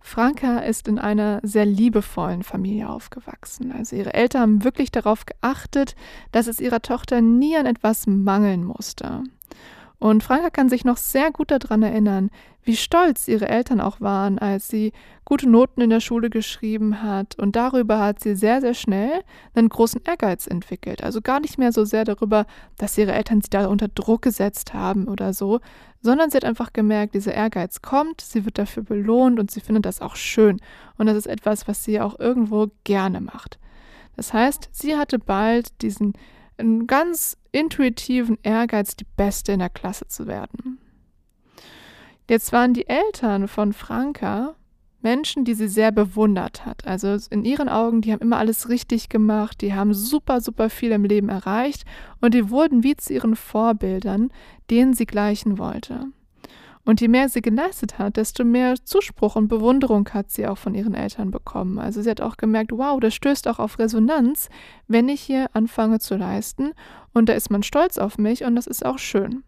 Franka 0.06 0.60
ist 0.60 0.90
in 0.90 1.00
einer 1.00 1.40
sehr 1.44 1.66
liebevollen 1.66 2.44
Familie 2.44 2.90
aufgewachsen. 2.90 3.72
Also 3.72 3.96
ihre 3.96 4.14
Eltern 4.14 4.42
haben 4.42 4.64
wirklich 4.66 4.92
darauf 4.92 5.26
geachtet, 5.26 5.96
dass 6.34 6.48
es 6.48 6.60
ihrer 6.60 6.82
Tochter 6.82 7.22
nie 7.22 7.56
an 7.56 7.66
etwas 7.66 8.06
mangeln 8.06 8.66
musste. 8.66 9.24
Und 10.04 10.22
Franka 10.22 10.50
kann 10.50 10.68
sich 10.68 10.84
noch 10.84 10.98
sehr 10.98 11.32
gut 11.32 11.50
daran 11.50 11.82
erinnern, 11.82 12.30
wie 12.62 12.76
stolz 12.76 13.30
ihre 13.30 13.48
Eltern 13.48 13.80
auch 13.80 14.02
waren, 14.02 14.38
als 14.38 14.68
sie 14.68 14.92
gute 15.24 15.50
Noten 15.50 15.80
in 15.80 15.90
der 15.90 16.02
Schule 16.02 16.30
geschrieben 16.30 17.02
hat. 17.02 17.40
Und 17.40 17.56
darüber 17.56 18.00
hat 18.02 18.20
sie 18.20 18.36
sehr, 18.36 18.60
sehr 18.60 18.74
schnell 18.74 19.24
einen 19.56 19.70
großen 19.70 20.02
Ehrgeiz 20.04 20.46
entwickelt. 20.46 21.06
Also 21.06 21.22
gar 21.22 21.40
nicht 21.40 21.58
mehr 21.58 21.72
so 21.72 21.86
sehr 21.86 22.04
darüber, 22.04 22.46
dass 22.78 22.98
ihre 22.98 23.14
Eltern 23.14 23.40
sie 23.40 23.50
da 23.50 23.68
unter 23.68 23.88
Druck 23.88 24.24
gesetzt 24.24 24.74
haben 24.74 25.08
oder 25.08 25.32
so, 25.32 25.62
sondern 26.02 26.30
sie 26.30 26.36
hat 26.36 26.44
einfach 26.44 26.74
gemerkt, 26.74 27.16
dieser 27.16 27.34
Ehrgeiz 27.34 27.82
kommt, 27.82 28.20
sie 28.20 28.44
wird 28.44 28.58
dafür 28.58 28.84
belohnt 28.84 29.40
und 29.40 29.52
sie 29.52 29.62
findet 29.62 29.86
das 29.86 30.02
auch 30.02 30.18
schön. 30.18 30.60
Und 30.98 31.06
das 31.06 31.16
ist 31.16 31.28
etwas, 31.28 31.66
was 31.70 31.86
sie 31.86 32.02
auch 32.02 32.20
irgendwo 32.20 32.72
gerne 32.84 33.22
macht. 33.22 33.58
Das 34.18 34.34
heißt, 34.34 34.68
sie 34.74 34.98
hatte 34.98 35.18
bald 35.18 35.82
diesen 35.82 36.12
einen 36.58 36.88
ganz 36.88 37.38
intuitiven 37.52 38.38
Ehrgeiz, 38.44 38.96
die 38.96 39.06
Beste 39.18 39.52
in 39.54 39.60
der 39.60 39.70
Klasse 39.70 40.08
zu 40.08 40.28
werden. 40.28 40.80
Jetzt 42.30 42.54
waren 42.54 42.74
die 42.74 42.88
Eltern 42.88 43.48
von 43.48 43.74
Franka 43.74 44.56
Menschen, 45.04 45.44
die 45.44 45.54
sie 45.54 45.68
sehr 45.68 45.92
bewundert 45.92 46.66
hat. 46.66 46.88
Also 46.88 47.18
in 47.30 47.44
ihren 47.44 47.68
Augen, 47.68 48.02
die 48.02 48.14
haben 48.14 48.22
immer 48.22 48.38
alles 48.38 48.70
richtig 48.70 49.10
gemacht, 49.10 49.62
die 49.62 49.74
haben 49.74 49.94
super, 49.94 50.40
super 50.40 50.70
viel 50.70 50.92
im 50.92 51.04
Leben 51.04 51.30
erreicht 51.30 51.84
und 52.22 52.34
die 52.34 52.50
wurden 52.50 52.84
wie 52.84 52.96
zu 52.96 53.14
ihren 53.14 53.36
Vorbildern, 53.36 54.32
denen 54.70 54.94
sie 54.94 55.06
gleichen 55.06 55.58
wollte. 55.58 56.08
Und 56.86 57.00
je 57.00 57.08
mehr 57.08 57.30
sie 57.30 57.42
geleistet 57.42 57.98
hat, 57.98 58.18
desto 58.18 58.44
mehr 58.44 58.76
Zuspruch 58.84 59.38
und 59.38 59.48
Bewunderung 59.48 60.10
hat 60.10 60.32
sie 60.32 60.48
auch 60.48 60.58
von 60.58 60.76
ihren 60.76 60.94
Eltern 60.94 61.32
bekommen. 61.32 61.80
Also 61.80 62.02
sie 62.02 62.10
hat 62.10 62.20
auch 62.20 62.36
gemerkt, 62.36 62.72
wow, 62.74 63.00
das 63.00 63.14
stößt 63.14 63.48
auch 63.48 63.60
auf 63.60 63.80
Resonanz, 63.80 64.50
wenn 64.88 65.08
ich 65.08 65.22
hier 65.22 65.50
anfange 65.54 66.00
zu 66.00 66.16
leisten. 66.16 66.74
Und 67.14 67.30
da 67.30 67.34
ist 67.34 67.50
man 67.50 67.64
stolz 67.64 67.98
auf 67.98 68.18
mich 68.18 68.44
und 68.44 68.56
das 68.56 68.68
ist 68.68 68.86
auch 68.86 69.00
schön. 69.00 69.44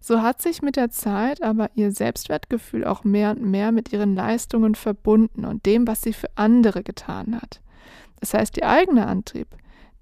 So 0.00 0.20
hat 0.20 0.42
sich 0.42 0.62
mit 0.62 0.74
der 0.74 0.90
Zeit 0.90 1.42
aber 1.44 1.70
ihr 1.76 1.92
Selbstwertgefühl 1.92 2.84
auch 2.84 3.04
mehr 3.04 3.30
und 3.30 3.42
mehr 3.42 3.70
mit 3.70 3.92
ihren 3.92 4.16
Leistungen 4.16 4.74
verbunden 4.74 5.44
und 5.44 5.64
dem, 5.64 5.86
was 5.86 6.02
sie 6.02 6.12
für 6.12 6.28
andere 6.34 6.82
getan 6.82 7.40
hat. 7.40 7.60
Das 8.18 8.34
heißt, 8.34 8.56
ihr 8.56 8.68
eigener 8.68 9.06
Antrieb, 9.06 9.46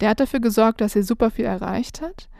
der 0.00 0.10
hat 0.10 0.20
dafür 0.20 0.40
gesorgt, 0.40 0.80
dass 0.80 0.94
sie 0.94 1.02
super 1.02 1.30
viel 1.30 1.44
erreicht 1.44 2.00
hat, 2.00 2.30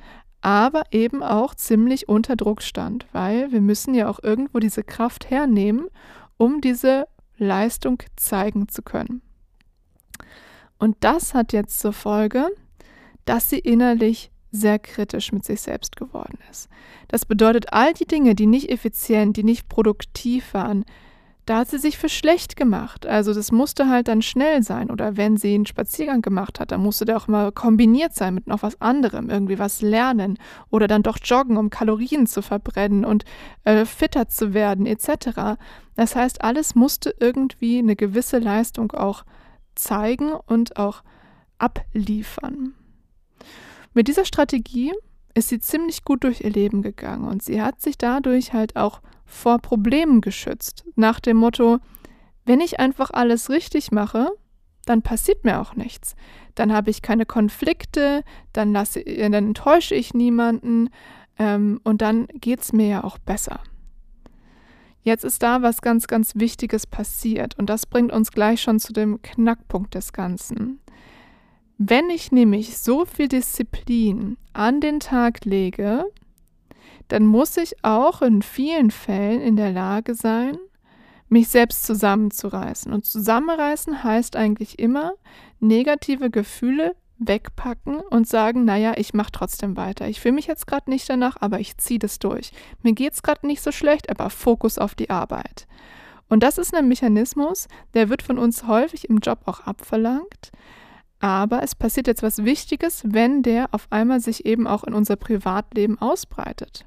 aber 0.43 0.85
eben 0.91 1.23
auch 1.23 1.55
ziemlich 1.55 2.09
unter 2.09 2.37
Druck 2.37 2.63
stand, 2.63 3.07
weil 3.13 3.53
wir 3.53 3.61
müssen 3.61 3.95
ja 3.95 4.09
auch 4.09 4.21
irgendwo 4.23 4.59
diese 4.59 4.83
Kraft 4.83 5.31
hernehmen, 5.31 5.89
um 6.37 6.61
diese 6.61 7.07
Leistung 7.37 8.03
zeigen 8.17 8.69
zu 8.69 8.83
können. 8.83 9.23
Und 10.79 10.97
das 11.01 11.35
hat 11.35 11.53
jetzt 11.53 11.79
zur 11.79 11.93
Folge, 11.93 12.49
dass 13.25 13.51
sie 13.51 13.59
innerlich 13.59 14.31
sehr 14.51 14.79
kritisch 14.79 15.33
mit 15.33 15.45
sich 15.45 15.61
selbst 15.61 15.97
geworden 15.97 16.39
ist. 16.51 16.69
Das 17.09 17.25
bedeutet, 17.25 17.73
all 17.73 17.93
die 17.93 18.07
Dinge, 18.07 18.35
die 18.35 18.47
nicht 18.47 18.71
effizient, 18.71 19.37
die 19.37 19.45
nicht 19.45 19.69
produktiv 19.69 20.55
waren, 20.55 20.85
da 21.51 21.59
hat 21.59 21.69
sie 21.69 21.79
sich 21.79 21.99
für 21.99 22.09
schlecht 22.09 22.55
gemacht. 22.55 23.07
Also 23.07 23.35
das 23.35 23.51
musste 23.51 23.89
halt 23.89 24.07
dann 24.07 24.23
schnell 24.23 24.63
sein. 24.63 24.89
Oder 24.89 25.17
wenn 25.17 25.37
sie 25.37 25.53
einen 25.53 25.67
Spaziergang 25.67 26.23
gemacht 26.23 26.61
hat, 26.61 26.71
dann 26.71 26.81
musste 26.81 27.05
der 27.05 27.17
auch 27.17 27.27
mal 27.27 27.51
kombiniert 27.51 28.15
sein 28.15 28.35
mit 28.35 28.47
noch 28.47 28.63
was 28.63 28.81
anderem, 28.81 29.31
irgendwie 29.31 29.59
was 29.59 29.83
lernen. 29.83 30.39
Oder 30.71 30.87
dann 30.87 31.03
doch 31.03 31.19
joggen, 31.21 31.57
um 31.57 31.69
Kalorien 31.69 32.29
zu 32.29 32.41
verbrennen 32.41 33.05
und 33.05 33.25
äh, 33.65 33.85
fitter 33.85 34.29
zu 34.29 34.55
werden, 34.55 34.87
etc. 34.87 35.59
Das 35.97 36.15
heißt, 36.15 36.45
alles 36.45 36.77
musste 36.77 37.13
irgendwie 37.19 37.79
eine 37.79 37.97
gewisse 37.97 38.39
Leistung 38.39 38.93
auch 38.93 39.25
zeigen 39.75 40.31
und 40.31 40.77
auch 40.77 41.03
abliefern. 41.59 42.75
Mit 43.93 44.07
dieser 44.07 44.25
Strategie 44.25 44.93
ist 45.35 45.49
sie 45.49 45.59
ziemlich 45.59 46.05
gut 46.05 46.23
durch 46.23 46.43
ihr 46.43 46.51
Leben 46.51 46.83
gegangen 46.83 47.27
und 47.27 47.43
sie 47.43 47.61
hat 47.61 47.81
sich 47.81 47.99
dadurch 47.99 48.53
halt 48.53 48.77
auch 48.77 49.01
vor 49.31 49.59
Problemen 49.59 50.21
geschützt. 50.21 50.85
Nach 50.97 51.21
dem 51.21 51.39
Motto, 51.39 51.79
wenn 52.45 52.61
ich 52.61 52.81
einfach 52.81 53.11
alles 53.13 53.49
richtig 53.49 53.93
mache, 53.93 54.31
dann 54.85 55.03
passiert 55.03 55.45
mir 55.45 55.61
auch 55.61 55.77
nichts. 55.77 56.17
Dann 56.55 56.73
habe 56.73 56.91
ich 56.91 57.03
keine 57.03 57.27
Konflikte, 57.27 58.25
dann, 58.53 58.73
lasse, 58.73 59.03
dann 59.05 59.33
enttäusche 59.33 59.95
ich 59.95 60.15
niemanden 60.15 60.91
ähm, 61.39 61.81
und 61.85 62.03
dann 62.03 62.27
geht 62.35 62.61
es 62.61 62.73
mir 62.73 62.89
ja 62.89 63.05
auch 63.05 63.19
besser. 63.19 63.61
Jetzt 65.03 65.25
ist 65.25 65.43
da 65.43 65.63
was 65.63 65.81
ganz, 65.81 66.09
ganz 66.09 66.35
Wichtiges 66.35 66.87
passiert 66.87 67.59
und 67.59 67.71
das 67.71 67.87
bringt 67.87 68.13
uns 68.13 68.33
gleich 68.33 68.61
schon 68.61 68.81
zu 68.81 68.93
dem 68.93 69.23
Knackpunkt 69.23 69.95
des 69.95 70.13
Ganzen. 70.13 70.81
Wenn 71.79 72.11
ich 72.11 72.31
nämlich 72.31 72.77
so 72.77 73.07
viel 73.07 73.29
Disziplin 73.29 74.37
an 74.53 74.83
den 74.83 75.01
Tag 75.01 75.47
lege, 75.47 76.05
dann 77.11 77.27
muss 77.27 77.57
ich 77.57 77.85
auch 77.85 78.23
in 78.23 78.41
vielen 78.41 78.91
Fällen 78.91 79.41
in 79.41 79.57
der 79.57 79.73
Lage 79.73 80.15
sein, 80.15 80.57
mich 81.29 81.49
selbst 81.49 81.85
zusammenzureißen. 81.85 82.93
Und 82.93 83.05
zusammenreißen 83.05 84.05
heißt 84.05 84.37
eigentlich 84.37 84.79
immer 84.79 85.13
negative 85.59 86.31
Gefühle 86.31 86.95
wegpacken 87.19 87.97
und 87.97 88.29
sagen, 88.29 88.65
naja, 88.65 88.95
ich 88.97 89.13
mache 89.13 89.33
trotzdem 89.33 89.77
weiter. 89.77 90.09
Ich 90.09 90.21
fühle 90.21 90.35
mich 90.35 90.47
jetzt 90.47 90.67
gerade 90.67 90.89
nicht 90.89 91.09
danach, 91.11 91.37
aber 91.41 91.59
ich 91.61 91.77
ziehe 91.77 91.99
das 91.99 92.21
durch. 92.21 92.53
Mir 92.83 92.95
geht 92.95 93.13
es 93.15 93.23
gerade 93.23 93.47
nicht 93.47 93.61
so 93.61 93.73
schlecht, 93.73 94.09
aber 94.09 94.31
Fokus 94.31 94.79
auf 94.79 94.95
die 94.95 95.11
Arbeit. 95.11 95.67
Und 96.29 96.45
das 96.45 96.59
ist 96.59 96.75
ein 96.75 96.89
Mechanismus, 96.89 97.67
der 97.95 98.09
wird 98.09 98.23
von 98.23 98.39
uns 98.39 98.69
häufig 98.69 99.11
im 99.11 99.19
Job 99.19 99.41
auch 99.47 99.61
abverlangt. 99.61 100.53
Aber 101.19 101.63
es 101.63 101.75
passiert 101.75 102.07
jetzt 102.07 102.23
was 102.23 102.45
Wichtiges, 102.45 103.03
wenn 103.05 103.43
der 103.43 103.69
auf 103.73 103.89
einmal 103.91 104.21
sich 104.21 104.47
eben 104.47 104.67
auch 104.67 104.85
in 104.85 104.95
unser 104.95 105.17
Privatleben 105.17 105.99
ausbreitet. 106.01 106.87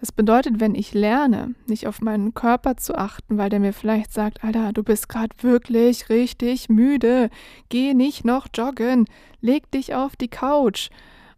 Das 0.00 0.12
bedeutet, 0.12 0.60
wenn 0.60 0.74
ich 0.74 0.94
lerne, 0.94 1.54
nicht 1.66 1.86
auf 1.86 2.00
meinen 2.00 2.32
Körper 2.32 2.78
zu 2.78 2.94
achten, 2.94 3.36
weil 3.36 3.50
der 3.50 3.60
mir 3.60 3.74
vielleicht 3.74 4.14
sagt, 4.14 4.42
Alter, 4.42 4.72
du 4.72 4.82
bist 4.82 5.10
gerade 5.10 5.36
wirklich 5.42 6.08
richtig 6.08 6.70
müde, 6.70 7.28
geh 7.68 7.92
nicht 7.92 8.24
noch 8.24 8.46
joggen, 8.54 9.04
leg 9.42 9.70
dich 9.70 9.94
auf 9.94 10.16
die 10.16 10.28
Couch. 10.28 10.88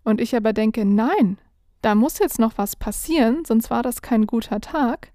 Und 0.04 0.20
ich 0.20 0.36
aber 0.36 0.52
denke, 0.52 0.84
nein, 0.84 1.38
da 1.80 1.96
muss 1.96 2.20
jetzt 2.20 2.38
noch 2.38 2.56
was 2.56 2.76
passieren, 2.76 3.44
sonst 3.44 3.68
war 3.68 3.82
das 3.82 4.00
kein 4.00 4.28
guter 4.28 4.60
Tag. 4.60 5.10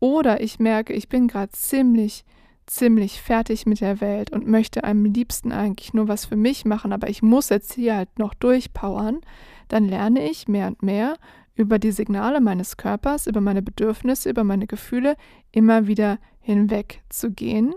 Oder 0.00 0.40
ich 0.40 0.58
merke, 0.58 0.94
ich 0.94 1.08
bin 1.08 1.28
gerade 1.28 1.52
ziemlich, 1.52 2.24
ziemlich 2.66 3.22
fertig 3.22 3.66
mit 3.66 3.82
der 3.82 4.00
Welt 4.00 4.32
und 4.32 4.48
möchte 4.48 4.82
am 4.82 5.04
liebsten 5.04 5.52
eigentlich 5.52 5.94
nur 5.94 6.08
was 6.08 6.24
für 6.24 6.36
mich 6.36 6.64
machen, 6.64 6.92
aber 6.92 7.08
ich 7.08 7.22
muss 7.22 7.50
jetzt 7.50 7.74
hier 7.74 7.94
halt 7.94 8.18
noch 8.18 8.34
durchpowern, 8.34 9.20
dann 9.68 9.88
lerne 9.88 10.28
ich 10.28 10.48
mehr 10.48 10.66
und 10.66 10.82
mehr 10.82 11.16
über 11.54 11.78
die 11.78 11.92
Signale 11.92 12.40
meines 12.40 12.76
Körpers, 12.76 13.26
über 13.26 13.40
meine 13.40 13.62
Bedürfnisse, 13.62 14.30
über 14.30 14.44
meine 14.44 14.66
Gefühle 14.66 15.16
immer 15.52 15.86
wieder 15.86 16.18
hinweg 16.40 17.02
zu 17.08 17.30
gehen 17.30 17.74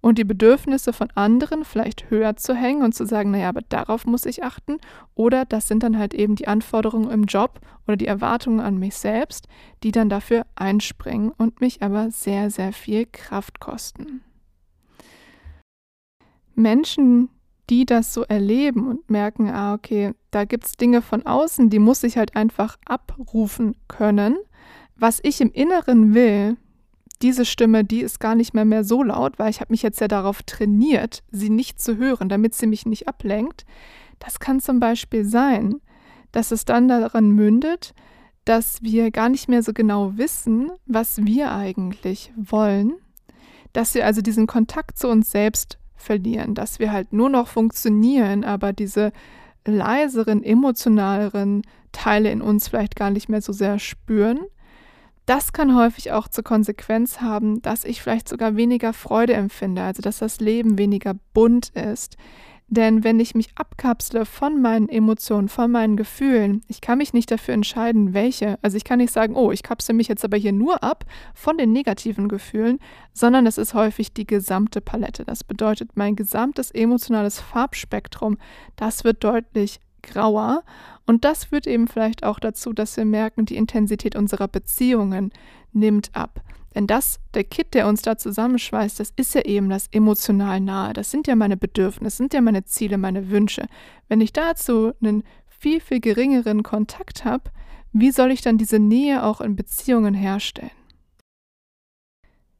und 0.00 0.18
die 0.18 0.24
Bedürfnisse 0.24 0.92
von 0.92 1.10
anderen 1.14 1.64
vielleicht 1.64 2.10
höher 2.10 2.36
zu 2.36 2.54
hängen 2.54 2.82
und 2.82 2.94
zu 2.94 3.06
sagen, 3.06 3.32
naja, 3.32 3.48
aber 3.48 3.62
darauf 3.62 4.06
muss 4.06 4.24
ich 4.24 4.44
achten. 4.44 4.78
Oder 5.14 5.44
das 5.44 5.66
sind 5.66 5.82
dann 5.82 5.98
halt 5.98 6.14
eben 6.14 6.36
die 6.36 6.46
Anforderungen 6.46 7.10
im 7.10 7.24
Job 7.24 7.60
oder 7.88 7.96
die 7.96 8.06
Erwartungen 8.06 8.60
an 8.60 8.78
mich 8.78 8.94
selbst, 8.94 9.48
die 9.82 9.90
dann 9.90 10.08
dafür 10.08 10.46
einspringen 10.54 11.32
und 11.36 11.60
mich 11.60 11.82
aber 11.82 12.10
sehr, 12.10 12.50
sehr 12.50 12.72
viel 12.72 13.06
Kraft 13.06 13.58
kosten. 13.58 14.22
Menschen, 16.54 17.28
die 17.70 17.86
das 17.86 18.14
so 18.14 18.22
erleben 18.22 18.86
und 18.88 19.10
merken, 19.10 19.50
ah, 19.50 19.74
okay, 19.74 20.12
da 20.30 20.44
gibt 20.44 20.66
es 20.66 20.72
Dinge 20.72 21.02
von 21.02 21.26
außen, 21.26 21.70
die 21.70 21.78
muss 21.78 22.02
ich 22.04 22.16
halt 22.16 22.36
einfach 22.36 22.76
abrufen 22.84 23.76
können. 23.88 24.36
Was 24.96 25.20
ich 25.22 25.40
im 25.40 25.50
Inneren 25.52 26.14
will, 26.14 26.56
diese 27.22 27.44
Stimme, 27.44 27.84
die 27.84 28.00
ist 28.00 28.20
gar 28.20 28.34
nicht 28.34 28.54
mehr, 28.54 28.64
mehr 28.64 28.84
so 28.84 29.02
laut, 29.02 29.38
weil 29.38 29.50
ich 29.50 29.60
habe 29.60 29.72
mich 29.72 29.82
jetzt 29.82 30.00
ja 30.00 30.08
darauf 30.08 30.42
trainiert, 30.42 31.22
sie 31.30 31.50
nicht 31.50 31.80
zu 31.80 31.96
hören, 31.96 32.28
damit 32.28 32.54
sie 32.54 32.66
mich 32.66 32.86
nicht 32.86 33.08
ablenkt. 33.08 33.64
Das 34.18 34.38
kann 34.38 34.60
zum 34.60 34.80
Beispiel 34.80 35.24
sein, 35.24 35.76
dass 36.32 36.50
es 36.50 36.64
dann 36.64 36.88
daran 36.88 37.30
mündet, 37.30 37.94
dass 38.44 38.82
wir 38.82 39.10
gar 39.10 39.28
nicht 39.28 39.48
mehr 39.48 39.62
so 39.62 39.72
genau 39.72 40.16
wissen, 40.16 40.70
was 40.86 41.24
wir 41.24 41.52
eigentlich 41.52 42.32
wollen, 42.36 42.94
dass 43.72 43.94
wir 43.94 44.06
also 44.06 44.22
diesen 44.22 44.46
Kontakt 44.46 44.98
zu 44.98 45.08
uns 45.08 45.30
selbst 45.30 45.78
verlieren, 45.96 46.54
dass 46.54 46.78
wir 46.78 46.92
halt 46.92 47.12
nur 47.12 47.28
noch 47.28 47.48
funktionieren, 47.48 48.44
aber 48.44 48.72
diese 48.72 49.12
leiseren, 49.66 50.42
emotionaleren 50.42 51.62
Teile 51.92 52.30
in 52.30 52.42
uns 52.42 52.68
vielleicht 52.68 52.96
gar 52.96 53.10
nicht 53.10 53.28
mehr 53.28 53.40
so 53.40 53.52
sehr 53.52 53.78
spüren. 53.78 54.40
Das 55.24 55.52
kann 55.52 55.74
häufig 55.74 56.12
auch 56.12 56.28
zur 56.28 56.44
Konsequenz 56.44 57.20
haben, 57.20 57.60
dass 57.62 57.84
ich 57.84 58.00
vielleicht 58.00 58.28
sogar 58.28 58.56
weniger 58.56 58.92
Freude 58.92 59.34
empfinde, 59.34 59.82
also 59.82 60.00
dass 60.00 60.18
das 60.18 60.38
Leben 60.40 60.78
weniger 60.78 61.14
bunt 61.34 61.70
ist, 61.70 62.16
denn 62.68 63.04
wenn 63.04 63.20
ich 63.20 63.36
mich 63.36 63.50
abkapsle 63.54 64.26
von 64.26 64.60
meinen 64.60 64.88
Emotionen, 64.88 65.48
von 65.48 65.70
meinen 65.70 65.96
Gefühlen, 65.96 66.62
ich 66.66 66.80
kann 66.80 66.98
mich 66.98 67.12
nicht 67.12 67.30
dafür 67.30 67.54
entscheiden, 67.54 68.12
welche. 68.12 68.58
Also 68.60 68.76
ich 68.76 68.82
kann 68.82 68.98
nicht 68.98 69.12
sagen, 69.12 69.36
oh, 69.36 69.52
ich 69.52 69.62
kapsle 69.62 69.94
mich 69.94 70.08
jetzt 70.08 70.24
aber 70.24 70.36
hier 70.36 70.52
nur 70.52 70.82
ab 70.82 71.04
von 71.32 71.58
den 71.58 71.72
negativen 71.72 72.28
Gefühlen, 72.28 72.80
sondern 73.12 73.46
es 73.46 73.56
ist 73.56 73.74
häufig 73.74 74.12
die 74.12 74.26
gesamte 74.26 74.80
Palette. 74.80 75.24
Das 75.24 75.44
bedeutet, 75.44 75.90
mein 75.94 76.16
gesamtes 76.16 76.72
emotionales 76.72 77.38
Farbspektrum, 77.38 78.36
das 78.74 79.04
wird 79.04 79.22
deutlich 79.22 79.80
grauer. 80.02 80.64
Und 81.06 81.24
das 81.24 81.44
führt 81.44 81.68
eben 81.68 81.86
vielleicht 81.86 82.24
auch 82.24 82.40
dazu, 82.40 82.72
dass 82.72 82.96
wir 82.96 83.04
merken, 83.04 83.46
die 83.46 83.56
Intensität 83.56 84.16
unserer 84.16 84.48
Beziehungen 84.48 85.32
nimmt 85.72 86.10
ab. 86.14 86.40
Denn 86.76 86.86
das, 86.86 87.20
der 87.32 87.44
Kit, 87.44 87.72
der 87.72 87.88
uns 87.88 88.02
da 88.02 88.18
zusammenschweißt, 88.18 89.00
das 89.00 89.10
ist 89.16 89.34
ja 89.34 89.40
eben 89.46 89.70
das 89.70 89.88
emotional 89.92 90.60
nahe. 90.60 90.92
Das 90.92 91.10
sind 91.10 91.26
ja 91.26 91.34
meine 91.34 91.56
Bedürfnisse, 91.56 92.18
sind 92.18 92.34
ja 92.34 92.42
meine 92.42 92.64
Ziele, 92.64 92.98
meine 92.98 93.30
Wünsche. 93.30 93.64
Wenn 94.08 94.20
ich 94.20 94.34
dazu 94.34 94.92
einen 95.00 95.24
viel, 95.46 95.80
viel 95.80 96.00
geringeren 96.00 96.62
Kontakt 96.62 97.24
habe, 97.24 97.44
wie 97.92 98.10
soll 98.10 98.30
ich 98.30 98.42
dann 98.42 98.58
diese 98.58 98.78
Nähe 98.78 99.24
auch 99.24 99.40
in 99.40 99.56
Beziehungen 99.56 100.12
herstellen? 100.12 100.70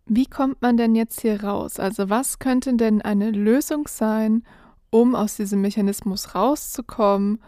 Wie 0.06 0.24
kommt 0.24 0.62
man 0.62 0.78
denn 0.78 0.94
jetzt 0.94 1.20
hier 1.20 1.44
raus? 1.44 1.78
Also 1.78 2.08
was 2.08 2.38
könnte 2.38 2.72
denn 2.74 3.02
eine 3.02 3.30
Lösung 3.30 3.86
sein, 3.86 4.44
um 4.88 5.14
aus 5.14 5.36
diesem 5.36 5.60
Mechanismus 5.60 6.34
rauszukommen, 6.34 7.42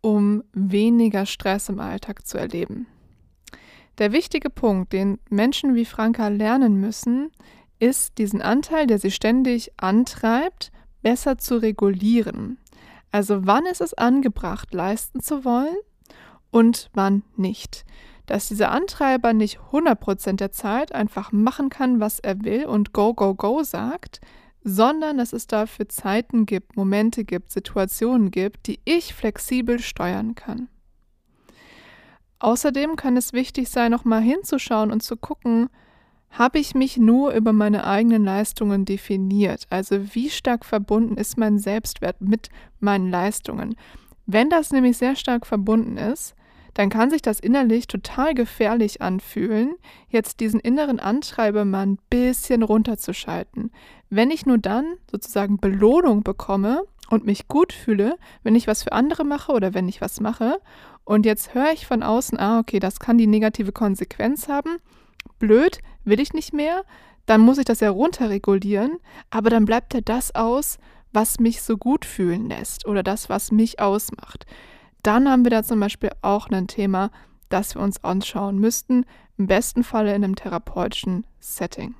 um 0.00 0.42
weniger 0.54 1.26
Stress 1.26 1.68
im 1.68 1.80
Alltag 1.80 2.26
zu 2.26 2.38
erleben? 2.38 2.86
Der 3.98 4.12
wichtige 4.12 4.50
Punkt, 4.50 4.92
den 4.92 5.18
Menschen 5.30 5.74
wie 5.74 5.84
Franka 5.84 6.28
lernen 6.28 6.80
müssen, 6.80 7.30
ist, 7.78 8.18
diesen 8.18 8.42
Anteil, 8.42 8.86
der 8.86 8.98
sie 8.98 9.10
ständig 9.10 9.72
antreibt, 9.76 10.72
besser 11.02 11.38
zu 11.38 11.56
regulieren. 11.56 12.58
Also 13.12 13.46
wann 13.46 13.66
ist 13.66 13.80
es 13.80 13.94
angebracht, 13.94 14.74
leisten 14.74 15.20
zu 15.20 15.44
wollen 15.44 15.76
und 16.50 16.90
wann 16.94 17.22
nicht. 17.36 17.84
Dass 18.26 18.48
dieser 18.48 18.70
Antreiber 18.70 19.32
nicht 19.32 19.58
100% 19.70 20.36
der 20.36 20.50
Zeit 20.50 20.94
einfach 20.94 21.30
machen 21.30 21.68
kann, 21.68 22.00
was 22.00 22.18
er 22.18 22.42
will 22.42 22.64
und 22.64 22.92
go, 22.92 23.14
go, 23.14 23.34
go 23.34 23.62
sagt, 23.62 24.20
sondern 24.64 25.18
dass 25.18 25.32
es 25.34 25.46
dafür 25.46 25.88
Zeiten 25.88 26.46
gibt, 26.46 26.76
Momente 26.76 27.24
gibt, 27.24 27.52
Situationen 27.52 28.30
gibt, 28.30 28.66
die 28.66 28.80
ich 28.84 29.14
flexibel 29.14 29.78
steuern 29.78 30.34
kann. 30.34 30.68
Außerdem 32.44 32.96
kann 32.96 33.16
es 33.16 33.32
wichtig 33.32 33.70
sein, 33.70 33.90
nochmal 33.90 34.20
hinzuschauen 34.20 34.92
und 34.92 35.02
zu 35.02 35.16
gucken, 35.16 35.70
habe 36.28 36.58
ich 36.58 36.74
mich 36.74 36.98
nur 36.98 37.32
über 37.32 37.54
meine 37.54 37.86
eigenen 37.86 38.22
Leistungen 38.22 38.84
definiert? 38.84 39.66
Also 39.70 40.14
wie 40.14 40.28
stark 40.28 40.66
verbunden 40.66 41.16
ist 41.16 41.38
mein 41.38 41.58
Selbstwert 41.58 42.20
mit 42.20 42.50
meinen 42.80 43.10
Leistungen? 43.10 43.76
Wenn 44.26 44.50
das 44.50 44.72
nämlich 44.72 44.98
sehr 44.98 45.16
stark 45.16 45.46
verbunden 45.46 45.96
ist, 45.96 46.34
dann 46.74 46.90
kann 46.90 47.08
sich 47.08 47.22
das 47.22 47.40
innerlich 47.40 47.86
total 47.86 48.34
gefährlich 48.34 49.00
anfühlen, 49.00 49.76
jetzt 50.10 50.40
diesen 50.40 50.60
inneren 50.60 51.00
Antreiber 51.00 51.64
mal 51.64 51.86
ein 51.86 51.98
bisschen 52.10 52.62
runterzuschalten. 52.62 53.70
Wenn 54.10 54.30
ich 54.30 54.44
nur 54.44 54.58
dann 54.58 54.96
sozusagen 55.10 55.56
Belohnung 55.56 56.22
bekomme 56.22 56.82
und 57.08 57.24
mich 57.24 57.48
gut 57.48 57.72
fühle, 57.72 58.16
wenn 58.42 58.54
ich 58.54 58.66
was 58.66 58.82
für 58.82 58.92
andere 58.92 59.24
mache 59.24 59.52
oder 59.52 59.72
wenn 59.72 59.88
ich 59.88 60.02
was 60.02 60.20
mache 60.20 60.58
und 61.04 61.26
jetzt 61.26 61.54
höre 61.54 61.72
ich 61.72 61.86
von 61.86 62.02
außen, 62.02 62.38
ah, 62.38 62.58
okay, 62.58 62.78
das 62.78 62.98
kann 62.98 63.18
die 63.18 63.26
negative 63.26 63.72
Konsequenz 63.72 64.48
haben. 64.48 64.78
Blöd, 65.38 65.78
will 66.04 66.20
ich 66.20 66.32
nicht 66.32 66.52
mehr. 66.52 66.84
Dann 67.26 67.40
muss 67.40 67.58
ich 67.58 67.64
das 67.64 67.80
ja 67.80 67.90
runterregulieren. 67.90 68.98
Aber 69.30 69.50
dann 69.50 69.66
bleibt 69.66 69.94
ja 69.94 70.00
das 70.00 70.34
aus, 70.34 70.78
was 71.12 71.38
mich 71.38 71.62
so 71.62 71.76
gut 71.76 72.04
fühlen 72.04 72.48
lässt 72.48 72.86
oder 72.86 73.02
das, 73.02 73.28
was 73.28 73.52
mich 73.52 73.80
ausmacht. 73.80 74.46
Dann 75.02 75.28
haben 75.28 75.44
wir 75.44 75.50
da 75.50 75.62
zum 75.62 75.78
Beispiel 75.80 76.10
auch 76.22 76.48
ein 76.48 76.66
Thema, 76.66 77.10
das 77.50 77.74
wir 77.74 77.82
uns 77.82 78.02
anschauen 78.02 78.58
müssten, 78.58 79.04
im 79.36 79.46
besten 79.46 79.84
Falle 79.84 80.14
in 80.14 80.24
einem 80.24 80.36
therapeutischen 80.36 81.26
Setting. 81.40 81.94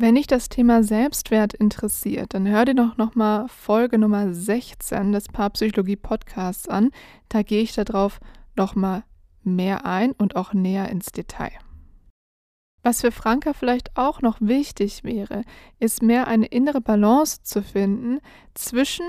Wenn 0.00 0.14
dich 0.14 0.28
das 0.28 0.48
Thema 0.48 0.84
Selbstwert 0.84 1.54
interessiert, 1.54 2.32
dann 2.32 2.46
hör 2.46 2.64
dir 2.64 2.76
doch 2.76 2.96
nochmal 2.98 3.48
Folge 3.48 3.98
Nummer 3.98 4.32
16 4.32 5.10
des 5.10 5.26
Paarpsychologie 5.26 5.96
Podcasts 5.96 6.68
an. 6.68 6.90
Da 7.28 7.42
gehe 7.42 7.62
ich 7.62 7.72
darauf 7.72 8.20
nochmal 8.54 9.02
mehr 9.42 9.86
ein 9.86 10.12
und 10.12 10.36
auch 10.36 10.54
näher 10.54 10.88
ins 10.88 11.06
Detail. 11.06 11.50
Was 12.84 13.00
für 13.00 13.10
Franka 13.10 13.54
vielleicht 13.54 13.96
auch 13.96 14.22
noch 14.22 14.36
wichtig 14.40 15.02
wäre, 15.02 15.42
ist 15.80 16.00
mehr 16.00 16.28
eine 16.28 16.46
innere 16.46 16.80
Balance 16.80 17.42
zu 17.42 17.60
finden 17.60 18.20
zwischen 18.54 19.04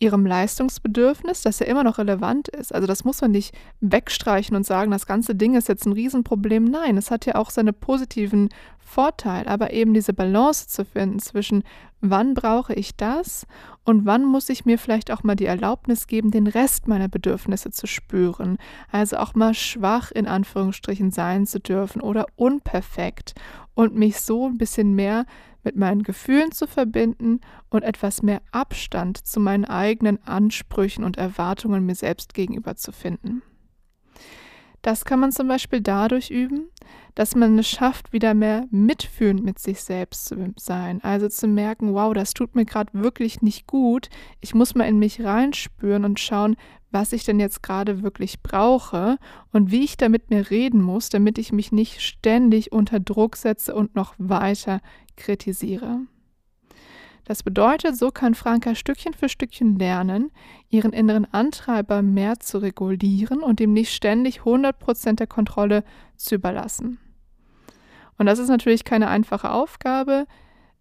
ihrem 0.00 0.26
Leistungsbedürfnis, 0.26 1.42
das 1.42 1.60
ja 1.60 1.66
immer 1.66 1.84
noch 1.84 1.98
relevant 1.98 2.48
ist. 2.48 2.74
Also 2.74 2.86
das 2.86 3.04
muss 3.04 3.20
man 3.20 3.30
nicht 3.30 3.54
wegstreichen 3.80 4.56
und 4.56 4.66
sagen, 4.66 4.90
das 4.90 5.06
ganze 5.06 5.34
Ding 5.34 5.54
ist 5.54 5.68
jetzt 5.68 5.86
ein 5.86 5.92
Riesenproblem. 5.92 6.64
Nein, 6.64 6.96
es 6.96 7.10
hat 7.10 7.26
ja 7.26 7.36
auch 7.36 7.50
seine 7.50 7.72
positiven 7.72 8.48
Vorteile, 8.84 9.48
aber 9.48 9.72
eben 9.72 9.94
diese 9.94 10.12
Balance 10.12 10.68
zu 10.68 10.84
finden 10.84 11.18
zwischen 11.18 11.64
wann 12.00 12.34
brauche 12.34 12.74
ich 12.74 12.96
das 12.96 13.46
und 13.84 14.04
wann 14.04 14.24
muss 14.24 14.48
ich 14.48 14.64
mir 14.64 14.78
vielleicht 14.78 15.10
auch 15.10 15.22
mal 15.22 15.36
die 15.36 15.46
Erlaubnis 15.46 16.06
geben, 16.06 16.30
den 16.30 16.46
Rest 16.46 16.86
meiner 16.86 17.08
Bedürfnisse 17.08 17.70
zu 17.70 17.86
spüren. 17.86 18.58
Also 18.90 19.16
auch 19.16 19.34
mal 19.34 19.54
schwach 19.54 20.10
in 20.10 20.26
Anführungsstrichen 20.26 21.10
sein 21.10 21.46
zu 21.46 21.60
dürfen 21.60 22.00
oder 22.00 22.26
unperfekt 22.36 23.34
und 23.74 23.94
mich 23.94 24.20
so 24.20 24.46
ein 24.46 24.58
bisschen 24.58 24.94
mehr 24.94 25.24
mit 25.62 25.76
meinen 25.76 26.02
Gefühlen 26.02 26.52
zu 26.52 26.66
verbinden 26.66 27.40
und 27.70 27.82
etwas 27.82 28.22
mehr 28.22 28.42
Abstand 28.52 29.26
zu 29.26 29.40
meinen 29.40 29.64
eigenen 29.64 30.22
Ansprüchen 30.26 31.04
und 31.04 31.16
Erwartungen 31.16 31.86
mir 31.86 31.94
selbst 31.94 32.34
gegenüber 32.34 32.76
zu 32.76 32.92
finden. 32.92 33.42
Das 34.84 35.06
kann 35.06 35.18
man 35.18 35.32
zum 35.32 35.48
Beispiel 35.48 35.80
dadurch 35.80 36.30
üben, 36.30 36.68
dass 37.14 37.34
man 37.34 37.58
es 37.58 37.66
schafft, 37.66 38.12
wieder 38.12 38.34
mehr 38.34 38.66
mitfühlend 38.70 39.42
mit 39.42 39.58
sich 39.58 39.80
selbst 39.80 40.26
zu 40.26 40.52
sein. 40.56 41.02
Also 41.02 41.26
zu 41.30 41.48
merken, 41.48 41.94
wow, 41.94 42.12
das 42.12 42.34
tut 42.34 42.54
mir 42.54 42.66
gerade 42.66 42.92
wirklich 42.92 43.40
nicht 43.40 43.66
gut. 43.66 44.10
Ich 44.42 44.54
muss 44.54 44.74
mal 44.74 44.84
in 44.84 44.98
mich 44.98 45.24
reinspüren 45.24 46.04
und 46.04 46.20
schauen, 46.20 46.56
was 46.90 47.14
ich 47.14 47.24
denn 47.24 47.40
jetzt 47.40 47.62
gerade 47.62 48.02
wirklich 48.02 48.42
brauche 48.42 49.16
und 49.52 49.70
wie 49.70 49.84
ich 49.84 49.96
da 49.96 50.10
mit 50.10 50.28
mir 50.28 50.50
reden 50.50 50.82
muss, 50.82 51.08
damit 51.08 51.38
ich 51.38 51.50
mich 51.50 51.72
nicht 51.72 52.02
ständig 52.02 52.70
unter 52.70 53.00
Druck 53.00 53.36
setze 53.36 53.74
und 53.74 53.94
noch 53.94 54.14
weiter 54.18 54.82
kritisiere. 55.16 56.00
Das 57.24 57.42
bedeutet, 57.42 57.96
so 57.96 58.10
kann 58.10 58.34
Franka 58.34 58.74
Stückchen 58.74 59.14
für 59.14 59.28
Stückchen 59.28 59.78
lernen, 59.78 60.30
ihren 60.68 60.92
inneren 60.92 61.26
Antreiber 61.32 62.02
mehr 62.02 62.38
zu 62.38 62.58
regulieren 62.58 63.40
und 63.40 63.60
ihm 63.60 63.72
nicht 63.72 63.92
ständig 63.92 64.40
100% 64.40 65.14
der 65.14 65.26
Kontrolle 65.26 65.84
zu 66.16 66.34
überlassen. 66.34 66.98
Und 68.18 68.26
das 68.26 68.38
ist 68.38 68.48
natürlich 68.48 68.84
keine 68.84 69.08
einfache 69.08 69.50
Aufgabe. 69.50 70.26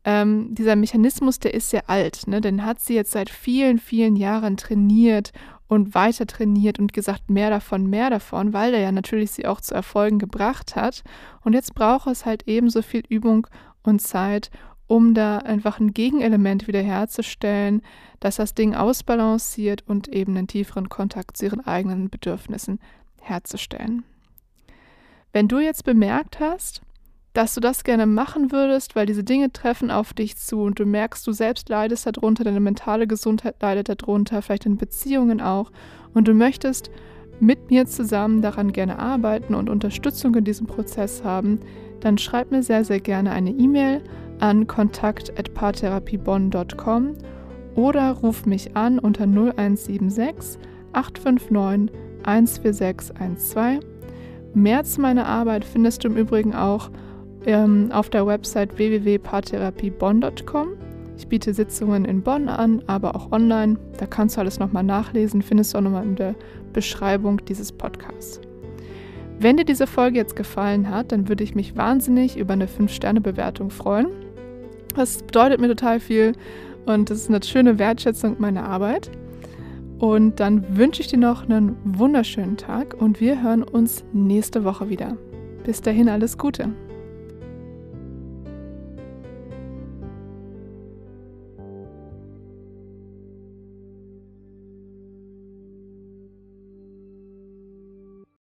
Ähm, 0.04 0.54
dieser 0.54 0.76
Mechanismus, 0.76 1.40
der 1.40 1.54
ist 1.54 1.70
sehr 1.70 1.90
alt, 1.90 2.28
ne? 2.28 2.42
den 2.42 2.66
hat 2.66 2.82
sie 2.82 2.94
jetzt 2.94 3.12
seit 3.12 3.30
vielen, 3.30 3.80
vielen 3.80 4.18
Jahren 4.18 4.58
trainiert 4.58 5.32
und 5.68 5.96
weiter 5.96 6.28
trainiert 6.28 6.78
und 6.78 6.92
gesagt, 6.92 7.30
mehr 7.30 7.50
davon, 7.50 7.90
mehr 7.90 8.10
davon, 8.10 8.52
weil 8.52 8.74
er 8.74 8.82
ja 8.82 8.92
natürlich 8.92 9.32
sie 9.32 9.46
auch 9.46 9.62
zu 9.62 9.74
Erfolgen 9.74 10.20
gebracht 10.20 10.76
hat. 10.76 11.04
Und 11.42 11.54
jetzt 11.54 11.74
braucht 11.74 12.08
es 12.08 12.26
halt 12.26 12.44
ebenso 12.48 12.82
viel 12.82 13.04
Übung 13.08 13.48
und 13.82 14.02
Zeit, 14.02 14.52
um 14.88 15.13
da 15.13 15.38
einfach 15.39 15.80
ein 15.80 15.93
Gegenelement 15.93 16.67
wiederherzustellen, 16.67 17.82
das 18.19 18.36
das 18.36 18.54
Ding 18.54 18.76
ausbalanciert 18.76 19.84
und 19.88 20.08
eben 20.08 20.38
einen 20.38 20.48
tieferen 20.48 20.89
Kontakt 20.89 21.38
zu 21.38 21.46
ihren 21.46 21.65
eigenen 21.65 22.10
Bedürfnissen 22.10 22.80
herzustellen. 23.19 24.04
Wenn 25.32 25.48
du 25.48 25.60
jetzt 25.60 25.84
bemerkt 25.84 26.39
hast, 26.39 26.82
dass 27.34 27.56
du 27.56 27.62
das 27.62 27.84
gerne 27.84 28.06
machen 28.06 28.52
würdest, 28.52 28.96
weil 28.96 29.08
diese 29.08 29.24
Dinge 29.24 29.52
treffen 29.52 29.89
auf 29.89 30.13
dich 30.13 30.38
zu 30.38 30.62
und 30.62 30.80
du 30.80 30.86
merkst, 30.86 31.26
du 31.26 31.32
selbst 31.32 31.67
leidest 31.69 32.06
darunter, 32.06 32.43
deine 32.43 32.60
mentale 32.60 33.08
Gesundheit 33.08 33.56
leidet 33.62 33.89
darunter, 33.89 34.41
vielleicht 34.43 34.67
in 34.67 34.78
Beziehungen 34.78 35.41
auch, 35.41 35.72
und 36.13 36.28
du 36.28 36.36
möchtest 36.36 36.91
mit 37.39 37.72
mir 37.72 37.88
zusammen 37.88 38.43
daran 38.43 38.72
gerne 38.72 39.00
arbeiten 39.00 39.56
und 39.56 39.69
Unterstützung 39.69 40.36
in 40.36 40.43
diesem 40.43 40.67
Prozess 40.67 41.24
haben, 41.24 41.60
dann 42.00 42.19
schreib 42.19 42.52
mir 42.52 42.62
sehr, 42.62 42.86
sehr 42.86 43.00
gerne 43.00 43.32
eine 43.32 43.50
E-Mail 43.50 44.04
an 44.39 44.67
kontakt.paartherapiebonn.com 44.67 47.15
oder 47.76 48.12
ruf 48.12 48.46
mich 48.46 48.76
an 48.76 49.00
unter 49.00 49.24
0176 49.24 50.60
859 50.93 51.91
14612. 52.24 53.80
Mehr 54.54 54.84
zu 54.84 55.02
meiner 55.02 55.26
Arbeit 55.26 55.65
findest 55.65 56.04
du 56.04 56.10
im 56.10 56.17
Übrigen 56.17 56.54
auch 56.54 56.91
ähm, 57.46 57.89
auf 57.91 58.10
der 58.10 58.28
Website 58.28 58.78
www.paartherapiebonn.com. 58.78 60.67
Ich 61.17 61.28
biete 61.28 61.54
Sitzungen 61.54 62.06
in 62.06 62.22
Bonn 62.22 62.50
an, 62.50 62.84
aber 62.88 63.15
auch 63.15 63.32
online. 63.32 63.78
Da 63.98 64.06
kannst 64.06 64.38
du 64.38 64.41
alles 64.41 64.60
nochmal 64.60 64.84
nachlesen, 64.84 65.41
findest 65.41 65.74
du 65.74 65.78
auch 65.78 65.82
nochmal 65.82 66.04
in 66.04 66.15
der 66.15 66.36
Beschreibung 66.74 67.43
dieses 67.46 67.72
Podcasts. 67.72 68.41
Wenn 69.39 69.58
dir 69.58 69.65
diese 69.65 69.88
Folge 69.88 70.17
jetzt 70.17 70.36
gefallen 70.36 70.89
hat, 70.89 71.12
dann 71.12 71.28
würde 71.28 71.43
ich 71.43 71.56
mich 71.56 71.76
wahnsinnig 71.76 72.38
über 72.38 72.54
eine 72.54 72.67
5-Sterne-Bewertung 72.67 73.72
freuen. 73.72 74.08
Das 74.96 75.24
bedeutet 75.24 75.60
mir 75.60 75.68
total 75.70 76.00
viel 76.00 76.34
und 76.86 77.10
das 77.10 77.20
ist 77.20 77.30
eine 77.30 77.44
schöne 77.44 77.80
Wertschätzung 77.80 78.36
meiner 78.40 78.64
Arbeit. 78.64 79.10
Und 80.00 80.40
dann 80.40 80.78
wünsche 80.78 81.02
ich 81.02 81.08
dir 81.08 81.18
noch 81.18 81.44
einen 81.44 81.78
wunderschönen 81.86 82.58
Tag 82.58 82.96
und 83.00 83.22
wir 83.22 83.42
hören 83.42 83.64
uns 83.64 84.04
nächste 84.12 84.66
Woche 84.66 84.90
wieder. 84.90 85.18
Bis 85.64 85.82
dahin 85.82 86.10
alles 86.10 86.38
Gute. 86.38 86.74